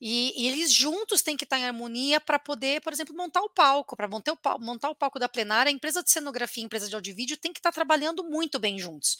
E, 0.00 0.32
e, 0.34 0.48
eles 0.48 0.72
juntos 0.72 1.20
têm 1.20 1.36
que 1.36 1.44
estar 1.44 1.58
em 1.58 1.66
harmonia 1.66 2.18
para 2.20 2.38
poder, 2.38 2.80
por 2.80 2.90
exemplo, 2.90 3.14
montar 3.14 3.42
o 3.42 3.50
palco. 3.50 3.94
Para 3.94 4.08
montar, 4.08 4.34
montar, 4.58 4.88
o 4.88 4.94
palco 4.94 5.18
da 5.18 5.28
plenária, 5.28 5.68
a 5.68 5.72
empresa 5.72 6.02
de 6.02 6.10
cenografia, 6.10 6.64
a 6.64 6.66
empresa 6.66 6.88
de 6.88 6.94
audio 6.94 7.10
e 7.10 7.14
vídeo 7.14 7.36
tem 7.36 7.52
que 7.52 7.58
estar 7.58 7.70
trabalhando 7.70 8.24
muito 8.24 8.58
bem 8.58 8.78
juntos. 8.78 9.18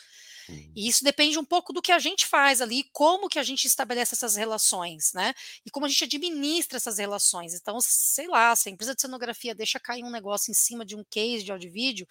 Uhum. 0.48 0.72
E 0.74 0.88
isso 0.88 1.04
depende 1.04 1.38
um 1.38 1.44
pouco 1.44 1.70
do 1.72 1.82
que 1.82 1.92
a 1.92 1.98
gente 1.98 2.26
faz 2.26 2.62
ali, 2.62 2.84
como 2.92 3.28
que 3.28 3.38
a 3.38 3.42
gente 3.42 3.66
estabelece 3.66 4.14
essas 4.14 4.36
relações, 4.36 5.12
né? 5.12 5.34
E 5.66 5.70
como 5.70 5.84
a 5.84 5.88
gente 5.88 6.04
administra 6.04 6.78
essas 6.78 6.96
relações. 6.96 7.52
Então, 7.52 7.78
sei 7.82 8.26
lá, 8.26 8.56
se 8.56 8.70
a 8.70 8.72
empresa 8.72 8.94
de 8.94 9.02
cenografia 9.02 9.54
deixa 9.54 9.78
cair 9.78 10.02
um 10.02 10.10
negócio 10.10 10.50
em 10.50 10.54
cima 10.54 10.84
de 10.84 10.96
um 10.96 11.04
case 11.04 11.44
de 11.44 11.52
audio 11.52 11.68
e 11.68 11.70
vídeo, 11.70 12.08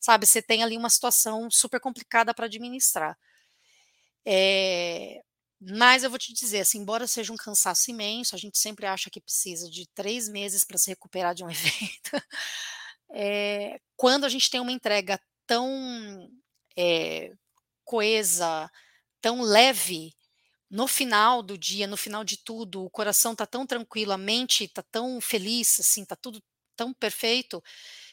sabe, 0.00 0.26
você 0.26 0.40
tem 0.40 0.62
ali 0.62 0.76
uma 0.76 0.88
situação 0.88 1.50
super 1.50 1.80
complicada 1.80 2.32
para 2.32 2.46
administrar. 2.46 3.16
É, 4.24 5.22
mas 5.68 6.04
eu 6.04 6.10
vou 6.10 6.18
te 6.18 6.32
dizer, 6.32 6.60
assim, 6.60 6.78
embora 6.78 7.06
seja 7.06 7.32
um 7.32 7.36
cansaço 7.36 7.90
imenso, 7.90 8.34
a 8.34 8.38
gente 8.38 8.58
sempre 8.58 8.86
acha 8.86 9.10
que 9.10 9.20
precisa 9.20 9.68
de 9.68 9.86
três 9.94 10.28
meses 10.28 10.64
para 10.64 10.78
se 10.78 10.90
recuperar 10.90 11.34
de 11.34 11.44
um 11.44 11.50
evento. 11.50 12.10
É, 13.10 13.80
quando 13.96 14.24
a 14.24 14.28
gente 14.28 14.50
tem 14.50 14.60
uma 14.60 14.72
entrega 14.72 15.20
tão 15.46 16.30
é, 16.76 17.32
coesa, 17.84 18.70
tão 19.20 19.42
leve, 19.42 20.14
no 20.70 20.86
final 20.86 21.42
do 21.42 21.56
dia, 21.56 21.86
no 21.86 21.96
final 21.96 22.24
de 22.24 22.36
tudo, 22.38 22.84
o 22.84 22.90
coração 22.90 23.32
está 23.32 23.46
tão 23.46 23.66
tranquilo, 23.66 24.12
a 24.12 24.18
mente 24.18 24.64
está 24.64 24.82
tão 24.82 25.20
feliz, 25.20 25.80
assim, 25.80 26.02
está 26.02 26.16
tudo 26.16 26.42
tão 26.76 26.92
perfeito, 26.92 27.62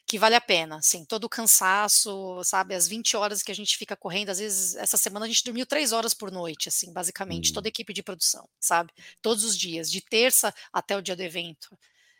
que 0.05 0.19
vale 0.19 0.35
a 0.35 0.41
pena, 0.41 0.77
assim, 0.77 1.05
todo 1.05 1.23
o 1.23 1.29
cansaço, 1.29 2.41
sabe, 2.43 2.75
as 2.75 2.87
20 2.87 3.15
horas 3.15 3.41
que 3.41 3.51
a 3.51 3.55
gente 3.55 3.77
fica 3.77 3.95
correndo, 3.95 4.29
às 4.29 4.39
vezes, 4.39 4.75
essa 4.75 4.97
semana 4.97 5.25
a 5.25 5.27
gente 5.27 5.43
dormiu 5.43 5.65
três 5.65 5.91
horas 5.91 6.13
por 6.13 6.31
noite, 6.31 6.69
assim, 6.69 6.91
basicamente, 6.91 7.53
toda 7.53 7.67
a 7.67 7.69
uhum. 7.69 7.69
equipe 7.69 7.93
de 7.93 8.03
produção, 8.03 8.47
sabe, 8.59 8.91
todos 9.21 9.43
os 9.43 9.57
dias, 9.57 9.89
de 9.89 10.01
terça 10.01 10.53
até 10.71 10.97
o 10.97 11.01
dia 11.01 11.15
do 11.15 11.23
evento, 11.23 11.77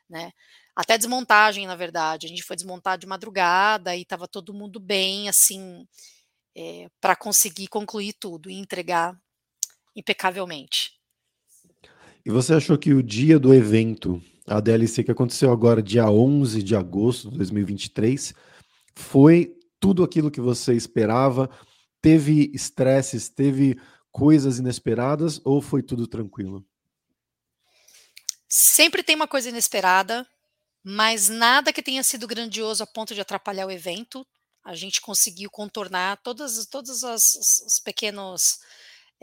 né, 0.09 0.31
até 0.75 0.97
desmontagem, 0.97 1.67
na 1.67 1.75
verdade, 1.75 2.25
a 2.25 2.29
gente 2.29 2.41
foi 2.41 2.55
desmontar 2.55 2.97
de 2.97 3.05
madrugada 3.05 3.95
e 3.95 4.01
estava 4.01 4.27
todo 4.27 4.53
mundo 4.53 4.79
bem, 4.79 5.29
assim, 5.29 5.87
é, 6.55 6.89
para 6.99 7.15
conseguir 7.15 7.67
concluir 7.67 8.13
tudo 8.13 8.49
e 8.49 8.55
entregar 8.55 9.15
impecavelmente. 9.95 10.93
E 12.25 12.31
você 12.31 12.53
achou 12.53 12.77
que 12.77 12.93
o 12.93 13.03
dia 13.03 13.37
do 13.37 13.53
evento 13.53 14.23
a 14.47 14.59
DLC 14.59 15.03
que 15.03 15.11
aconteceu 15.11 15.51
agora, 15.51 15.81
dia 15.81 16.09
11 16.09 16.61
de 16.61 16.75
agosto 16.75 17.29
de 17.29 17.37
2023, 17.37 18.33
foi 18.95 19.57
tudo 19.79 20.03
aquilo 20.03 20.31
que 20.31 20.41
você 20.41 20.73
esperava? 20.73 21.49
Teve 22.01 22.51
estresses, 22.53 23.29
teve 23.29 23.79
coisas 24.11 24.59
inesperadas 24.59 25.41
ou 25.43 25.61
foi 25.61 25.81
tudo 25.81 26.07
tranquilo? 26.07 26.65
Sempre 28.47 29.01
tem 29.01 29.15
uma 29.15 29.27
coisa 29.27 29.49
inesperada, 29.49 30.27
mas 30.83 31.29
nada 31.29 31.73
que 31.73 31.81
tenha 31.81 32.03
sido 32.03 32.27
grandioso 32.27 32.83
a 32.83 32.87
ponto 32.87 33.15
de 33.15 33.21
atrapalhar 33.21 33.65
o 33.65 33.71
evento. 33.71 34.25
A 34.63 34.75
gente 34.75 35.01
conseguiu 35.01 35.49
contornar 35.49 36.17
todas, 36.17 36.65
todas 36.67 37.03
as, 37.03 37.21
os 37.65 37.79
pequenos 37.83 38.59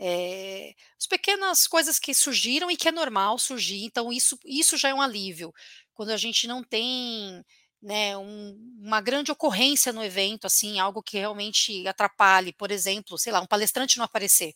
É, 0.03 0.73
as 0.97 1.05
pequenas 1.05 1.67
coisas 1.67 1.99
que 1.99 2.11
surgiram 2.13 2.71
e 2.71 2.75
que 2.77 2.89
é 2.89 2.91
normal 2.91 3.37
surgir, 3.37 3.83
então 3.85 4.11
isso, 4.11 4.35
isso 4.43 4.75
já 4.75 4.89
é 4.89 4.93
um 4.95 5.01
alívio. 5.01 5.53
Quando 5.93 6.09
a 6.09 6.17
gente 6.17 6.47
não 6.47 6.63
tem 6.63 7.43
né, 7.79 8.17
um, 8.17 8.57
uma 8.79 8.99
grande 8.99 9.31
ocorrência 9.31 9.93
no 9.93 10.03
evento, 10.03 10.45
assim, 10.47 10.79
algo 10.79 11.03
que 11.03 11.19
realmente 11.19 11.87
atrapalhe, 11.87 12.51
por 12.53 12.71
exemplo, 12.71 13.17
sei 13.17 13.31
lá, 13.31 13.41
um 13.41 13.45
palestrante 13.45 13.97
não 13.99 14.05
aparecer. 14.05 14.53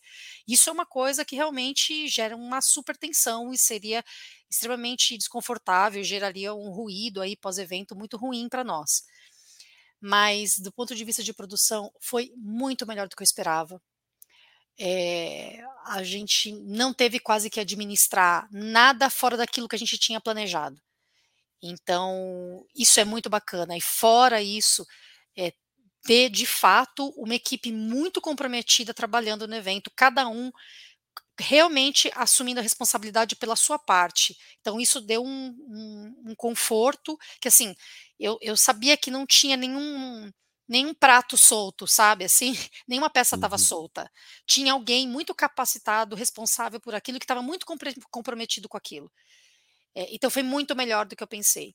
Isso 0.48 0.68
é 0.68 0.72
uma 0.72 0.86
coisa 0.86 1.24
que 1.24 1.36
realmente 1.36 2.08
gera 2.08 2.36
uma 2.36 2.60
super 2.60 2.96
tensão 2.96 3.52
e 3.52 3.58
seria 3.58 4.04
extremamente 4.50 5.16
desconfortável, 5.16 6.02
geraria 6.02 6.54
um 6.54 6.70
ruído 6.70 7.20
aí 7.20 7.36
pós-evento 7.36 7.94
muito 7.96 8.16
ruim 8.16 8.48
para 8.48 8.64
nós. 8.64 9.02
Mas 10.00 10.58
do 10.58 10.72
ponto 10.72 10.94
de 10.94 11.04
vista 11.04 11.22
de 11.22 11.32
produção, 11.34 11.90
foi 12.00 12.32
muito 12.36 12.86
melhor 12.86 13.08
do 13.08 13.16
que 13.16 13.22
eu 13.22 13.24
esperava. 13.24 13.80
É, 14.78 15.62
a 15.86 16.02
gente 16.02 16.52
não 16.52 16.92
teve 16.92 17.18
quase 17.18 17.48
que 17.48 17.60
administrar 17.60 18.48
nada 18.50 19.08
fora 19.08 19.36
daquilo 19.36 19.68
que 19.68 19.76
a 19.76 19.78
gente 19.78 19.98
tinha 19.98 20.20
planejado. 20.20 20.80
Então, 21.62 22.64
isso 22.74 23.00
é 23.00 23.04
muito 23.04 23.30
bacana. 23.30 23.76
E 23.76 23.80
fora 23.80 24.42
isso, 24.42 24.86
é, 25.36 25.52
ter 26.02 26.30
de 26.30 26.46
fato 26.46 27.08
uma 27.16 27.34
equipe 27.34 27.72
muito 27.72 28.20
comprometida 28.20 28.94
trabalhando 28.94 29.48
no 29.48 29.54
evento, 29.54 29.90
cada 29.96 30.28
um 30.28 30.50
realmente 31.38 32.10
assumindo 32.14 32.60
a 32.60 32.62
responsabilidade 32.62 33.36
pela 33.36 33.56
sua 33.56 33.78
parte. 33.78 34.36
Então, 34.60 34.80
isso 34.80 35.00
deu 35.00 35.22
um, 35.24 35.48
um, 35.68 36.30
um 36.30 36.34
conforto 36.34 37.18
que, 37.40 37.48
assim, 37.48 37.74
eu, 38.18 38.38
eu 38.40 38.56
sabia 38.56 38.96
que 38.96 39.10
não 39.10 39.26
tinha 39.26 39.56
nenhum 39.56 40.30
nenhum 40.68 40.94
prato 40.94 41.36
solto, 41.36 41.86
sabe? 41.86 42.24
Assim, 42.24 42.52
nenhuma 42.86 43.10
peça 43.10 43.36
estava 43.36 43.54
uhum. 43.54 43.58
solta. 43.58 44.10
Tinha 44.46 44.72
alguém 44.72 45.08
muito 45.08 45.34
capacitado, 45.34 46.16
responsável 46.16 46.80
por 46.80 46.94
aquilo, 46.94 47.18
que 47.18 47.24
estava 47.24 47.42
muito 47.42 47.66
comprometido 48.10 48.68
com 48.68 48.76
aquilo. 48.76 49.10
É, 49.94 50.14
então 50.14 50.30
foi 50.30 50.42
muito 50.42 50.74
melhor 50.76 51.06
do 51.06 51.16
que 51.16 51.22
eu 51.22 51.28
pensei. 51.28 51.74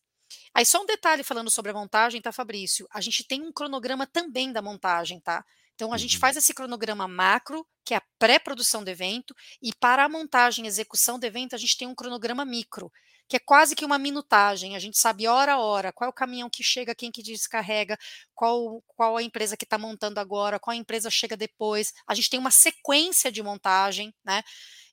Aí 0.54 0.66
só 0.66 0.82
um 0.82 0.86
detalhe 0.86 1.24
falando 1.24 1.50
sobre 1.50 1.72
a 1.72 1.74
montagem, 1.74 2.22
tá, 2.22 2.32
Fabrício? 2.32 2.88
A 2.94 3.02
gente 3.02 3.26
tem 3.28 3.42
um 3.42 3.52
cronograma 3.52 4.08
também 4.08 4.52
da 4.52 4.62
montagem, 4.62 5.20
tá? 5.20 5.44
Então 5.76 5.94
a 5.94 5.98
gente 5.98 6.16
uhum. 6.16 6.22
faz 6.22 6.38
esse 6.38 6.54
cronograma 6.54 7.08
macro, 7.08 7.66
que 7.84 7.94
é 7.94 7.98
a 7.98 8.04
pré-produção 8.20 8.84
do 8.84 8.90
evento, 8.90 9.36
e 9.62 9.74
para 9.74 10.06
a 10.06 10.10
montagem 10.10 10.66
e 10.66 10.68
execução 10.68 11.18
do 11.18 11.26
evento 11.26 11.56
a 11.56 11.58
gente 11.58 11.78
tem 11.78 11.88
um 11.88 11.96
cronograma 11.96 12.46
micro, 12.46 12.92
que 13.32 13.38
é 13.38 13.40
quase 13.40 13.78
que 13.78 13.86
uma 13.86 13.98
minutagem. 13.98 14.76
A 14.76 14.80
gente 14.80 15.00
sabe 15.00 15.26
hora 15.26 15.54
a 15.54 15.58
hora 15.58 15.94
qual 15.94 16.06
é 16.06 16.10
o 16.10 16.14
caminhão 16.14 16.50
que 16.50 16.62
chega, 16.62 16.94
quem 16.94 17.10
que 17.10 17.24
descarrega, 17.24 17.98
qual, 18.36 18.84
qual 18.86 19.16
a 19.16 19.24
empresa 19.24 19.56
que 19.56 19.64
está 19.64 19.78
montando 19.78 20.20
agora, 20.20 20.60
qual 20.60 20.74
a 20.74 20.78
empresa 20.78 21.10
chega 21.10 21.38
depois. 21.38 21.94
A 22.06 22.14
gente 22.14 22.30
tem 22.30 22.38
uma 22.38 22.52
sequência 22.52 23.32
de 23.32 23.42
montagem, 23.42 24.14
né? 24.22 24.44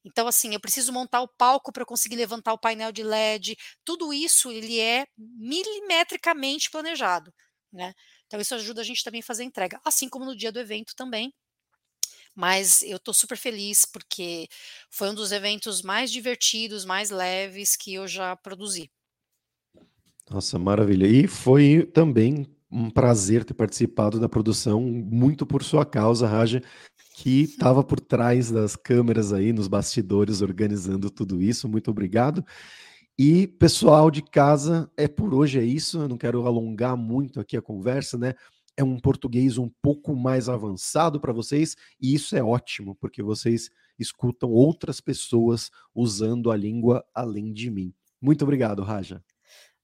Então, 0.05 0.29
assim, 0.29 0.55
eu 0.55 0.61
preciso 0.61 0.93
montar 0.93 1.21
o 1.21 1.27
palco 1.27 1.73
para 1.73 1.85
conseguir 1.85 2.15
levantar 2.15 2.53
o 2.53 2.59
painel 2.59 2.93
de 2.93 3.03
LED. 3.03 3.57
Tudo 3.85 4.13
isso 4.13 4.53
ele 4.53 4.79
é 4.79 5.05
milimetricamente 5.19 6.71
planejado, 6.71 7.35
né? 7.73 7.93
Então, 8.29 8.41
isso 8.41 8.55
ajuda 8.55 8.83
a 8.83 8.85
gente 8.85 9.03
também 9.03 9.21
a 9.21 9.25
fazer 9.25 9.43
a 9.43 9.47
entrega, 9.47 9.81
assim 9.85 10.09
como 10.09 10.25
no 10.25 10.37
dia 10.37 10.53
do 10.53 10.61
evento 10.61 10.95
também. 10.95 11.35
Mas 12.39 12.83
eu 12.83 12.99
estou 12.99 13.13
super 13.13 13.37
feliz 13.37 13.85
porque 13.85 14.47
foi 14.89 15.11
um 15.11 15.15
dos 15.15 15.33
eventos 15.33 15.83
mais 15.83 16.13
divertidos, 16.13 16.85
mais 16.85 17.11
leves 17.11 17.75
que 17.75 17.95
eu 17.95 18.07
já 18.07 18.37
produzi. 18.37 18.89
Nossa, 20.31 20.57
maravilha. 20.57 21.07
E 21.07 21.27
foi 21.27 21.85
também 21.93 22.47
um 22.71 22.91
prazer 22.91 23.45
ter 23.45 23.55
participado 23.55 24.21
da 24.21 24.29
produção, 24.29 24.81
muito 24.81 25.45
por 25.45 25.65
sua 25.65 25.85
causa, 25.85 26.29
Raja 26.29 26.63
que 27.21 27.43
estava 27.43 27.83
por 27.83 27.99
trás 27.99 28.49
das 28.49 28.77
câmeras 28.77 29.33
aí, 29.33 29.53
nos 29.53 29.67
bastidores, 29.67 30.41
organizando 30.41 31.11
tudo 31.11 31.43
isso. 31.43 31.69
Muito 31.69 31.91
obrigado. 31.91 32.45
E 33.19 33.49
pessoal 33.49 34.09
de 34.09 34.23
casa, 34.23 34.89
é 34.97 35.09
por 35.09 35.35
hoje 35.35 35.59
é 35.59 35.65
isso. 35.65 36.01
Eu 36.01 36.09
não 36.09 36.17
quero 36.17 36.47
alongar 36.47 36.97
muito 36.97 37.41
aqui 37.41 37.57
a 37.57 37.63
conversa, 37.63 38.17
né? 38.17 38.35
É 38.79 38.85
um 38.85 38.97
português 38.97 39.59
um 39.59 39.69
pouco 39.83 40.15
mais 40.15 40.49
avançado 40.49 41.21
para 41.21 41.33
vocês, 41.33 41.77
e 42.01 42.15
isso 42.15 42.37
é 42.37 42.43
ótimo, 42.43 42.95
porque 42.95 43.25
vocês 43.25 43.71
escutam 43.99 44.53
outras 44.53 45.01
pessoas 45.01 45.69
usando 45.93 46.49
a 46.49 46.57
língua 46.57 47.05
além 47.13 47.53
de 47.53 47.73
mim. 47.73 47.93
Muito 48.23 48.43
obrigado, 48.45 48.85
Raja. 48.85 49.21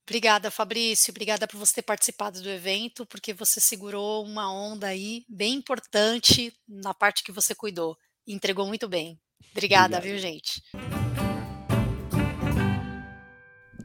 Obrigada, 0.07 0.49
Fabrício. 0.49 1.11
Obrigada 1.11 1.49
por 1.49 1.59
você 1.59 1.75
ter 1.75 1.83
participado 1.83 2.41
do 2.41 2.49
evento, 2.49 3.05
porque 3.05 3.35
você 3.35 3.61
segurou 3.61 4.25
uma 4.25 4.49
onda 4.53 4.87
aí 4.87 5.25
bem 5.29 5.55
importante 5.55 6.55
na 6.69 6.95
parte 6.95 7.25
que 7.25 7.33
você 7.33 7.53
cuidou. 7.53 7.97
E 8.25 8.33
entregou 8.33 8.65
muito 8.65 8.89
bem. 8.89 9.19
Obrigada, 9.51 9.97
Obrigado. 9.97 10.03
viu, 10.03 10.19
gente? 10.19 10.63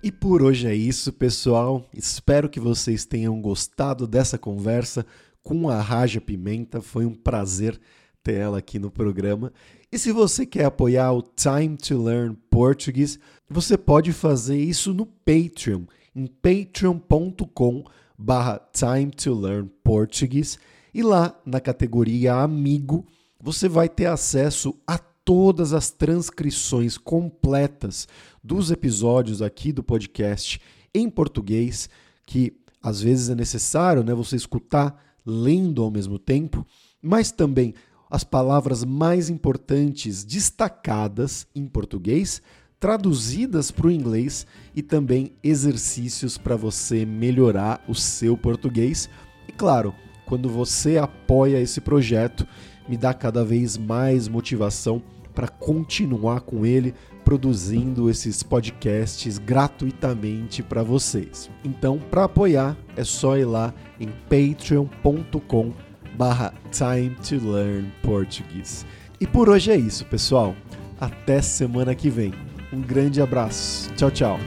E 0.01 0.11
por 0.11 0.41
hoje 0.41 0.67
é 0.67 0.75
isso, 0.75 1.11
pessoal. 1.11 1.85
Espero 1.93 2.49
que 2.49 2.59
vocês 2.59 3.05
tenham 3.05 3.41
gostado 3.41 4.07
dessa 4.07 4.37
conversa 4.37 5.05
com 5.43 5.69
a 5.69 5.81
Raja 5.81 6.21
Pimenta. 6.21 6.81
Foi 6.81 7.05
um 7.05 7.13
prazer 7.13 7.79
ter 8.23 8.35
ela 8.35 8.59
aqui 8.59 8.79
no 8.79 8.89
programa. 8.89 9.51
E 9.91 9.97
se 9.97 10.11
você 10.11 10.45
quer 10.45 10.65
apoiar 10.65 11.11
o 11.11 11.21
Time 11.21 11.75
to 11.75 12.01
Learn 12.01 12.37
Português, 12.49 13.19
você 13.49 13.77
pode 13.77 14.13
fazer 14.13 14.57
isso 14.57 14.93
no 14.93 15.05
Patreon 15.05 15.83
em 16.15 16.27
patreon.com 16.27 17.83
barra 18.17 18.59
time 18.73 19.11
to 19.11 19.33
learn 19.33 19.69
português 19.83 20.59
e 20.93 21.01
lá 21.01 21.39
na 21.45 21.59
categoria 21.59 22.35
amigo 22.35 23.05
você 23.39 23.69
vai 23.69 23.87
ter 23.87 24.07
acesso 24.07 24.75
a 24.85 24.97
todas 25.29 25.73
as 25.73 25.91
transcrições 25.91 26.97
completas 26.97 28.07
dos 28.43 28.71
episódios 28.71 29.43
aqui 29.43 29.71
do 29.71 29.83
podcast 29.83 30.59
em 30.91 31.07
português, 31.07 31.87
que 32.25 32.51
às 32.81 32.99
vezes 32.99 33.29
é 33.29 33.35
necessário 33.35 34.03
né, 34.03 34.11
você 34.11 34.35
escutar 34.35 34.99
lendo 35.23 35.83
ao 35.83 35.91
mesmo 35.91 36.17
tempo, 36.17 36.65
mas 36.99 37.31
também 37.31 37.75
as 38.09 38.23
palavras 38.23 38.83
mais 38.83 39.29
importantes 39.29 40.23
destacadas 40.23 41.45
em 41.53 41.67
português 41.67 42.41
traduzidas 42.79 43.69
para 43.69 43.85
o 43.85 43.91
inglês 43.91 44.47
e 44.75 44.81
também 44.81 45.33
exercícios 45.43 46.39
para 46.39 46.55
você 46.55 47.05
melhorar 47.05 47.85
o 47.87 47.93
seu 47.93 48.35
português. 48.35 49.07
E 49.47 49.51
claro, 49.51 49.93
quando 50.25 50.49
você 50.49 50.97
apoia 50.97 51.61
esse 51.61 51.79
projeto, 51.79 52.47
me 52.87 52.97
dá 52.97 53.13
cada 53.13 53.45
vez 53.45 53.77
mais 53.77 54.27
motivação 54.27 54.99
para 55.33 55.47
continuar 55.47 56.41
com 56.41 56.65
ele, 56.65 56.93
produzindo 57.23 58.09
esses 58.09 58.41
podcasts 58.43 59.37
gratuitamente 59.37 60.63
para 60.63 60.83
vocês. 60.83 61.49
Então, 61.63 61.99
para 61.99 62.25
apoiar, 62.25 62.77
é 62.95 63.03
só 63.03 63.37
ir 63.37 63.45
lá 63.45 63.73
em 63.99 64.09
patreon.com 64.29 65.73
barra 66.17 66.53
time 66.71 67.15
to 67.27 67.35
learn 67.35 67.91
português. 68.03 68.85
E 69.21 69.27
por 69.27 69.49
hoje 69.49 69.71
é 69.71 69.77
isso, 69.77 70.05
pessoal. 70.05 70.55
Até 70.99 71.41
semana 71.41 71.95
que 71.95 72.09
vem. 72.09 72.33
Um 72.73 72.81
grande 72.81 73.21
abraço. 73.21 73.89
Tchau, 73.95 74.11
tchau. 74.11 74.39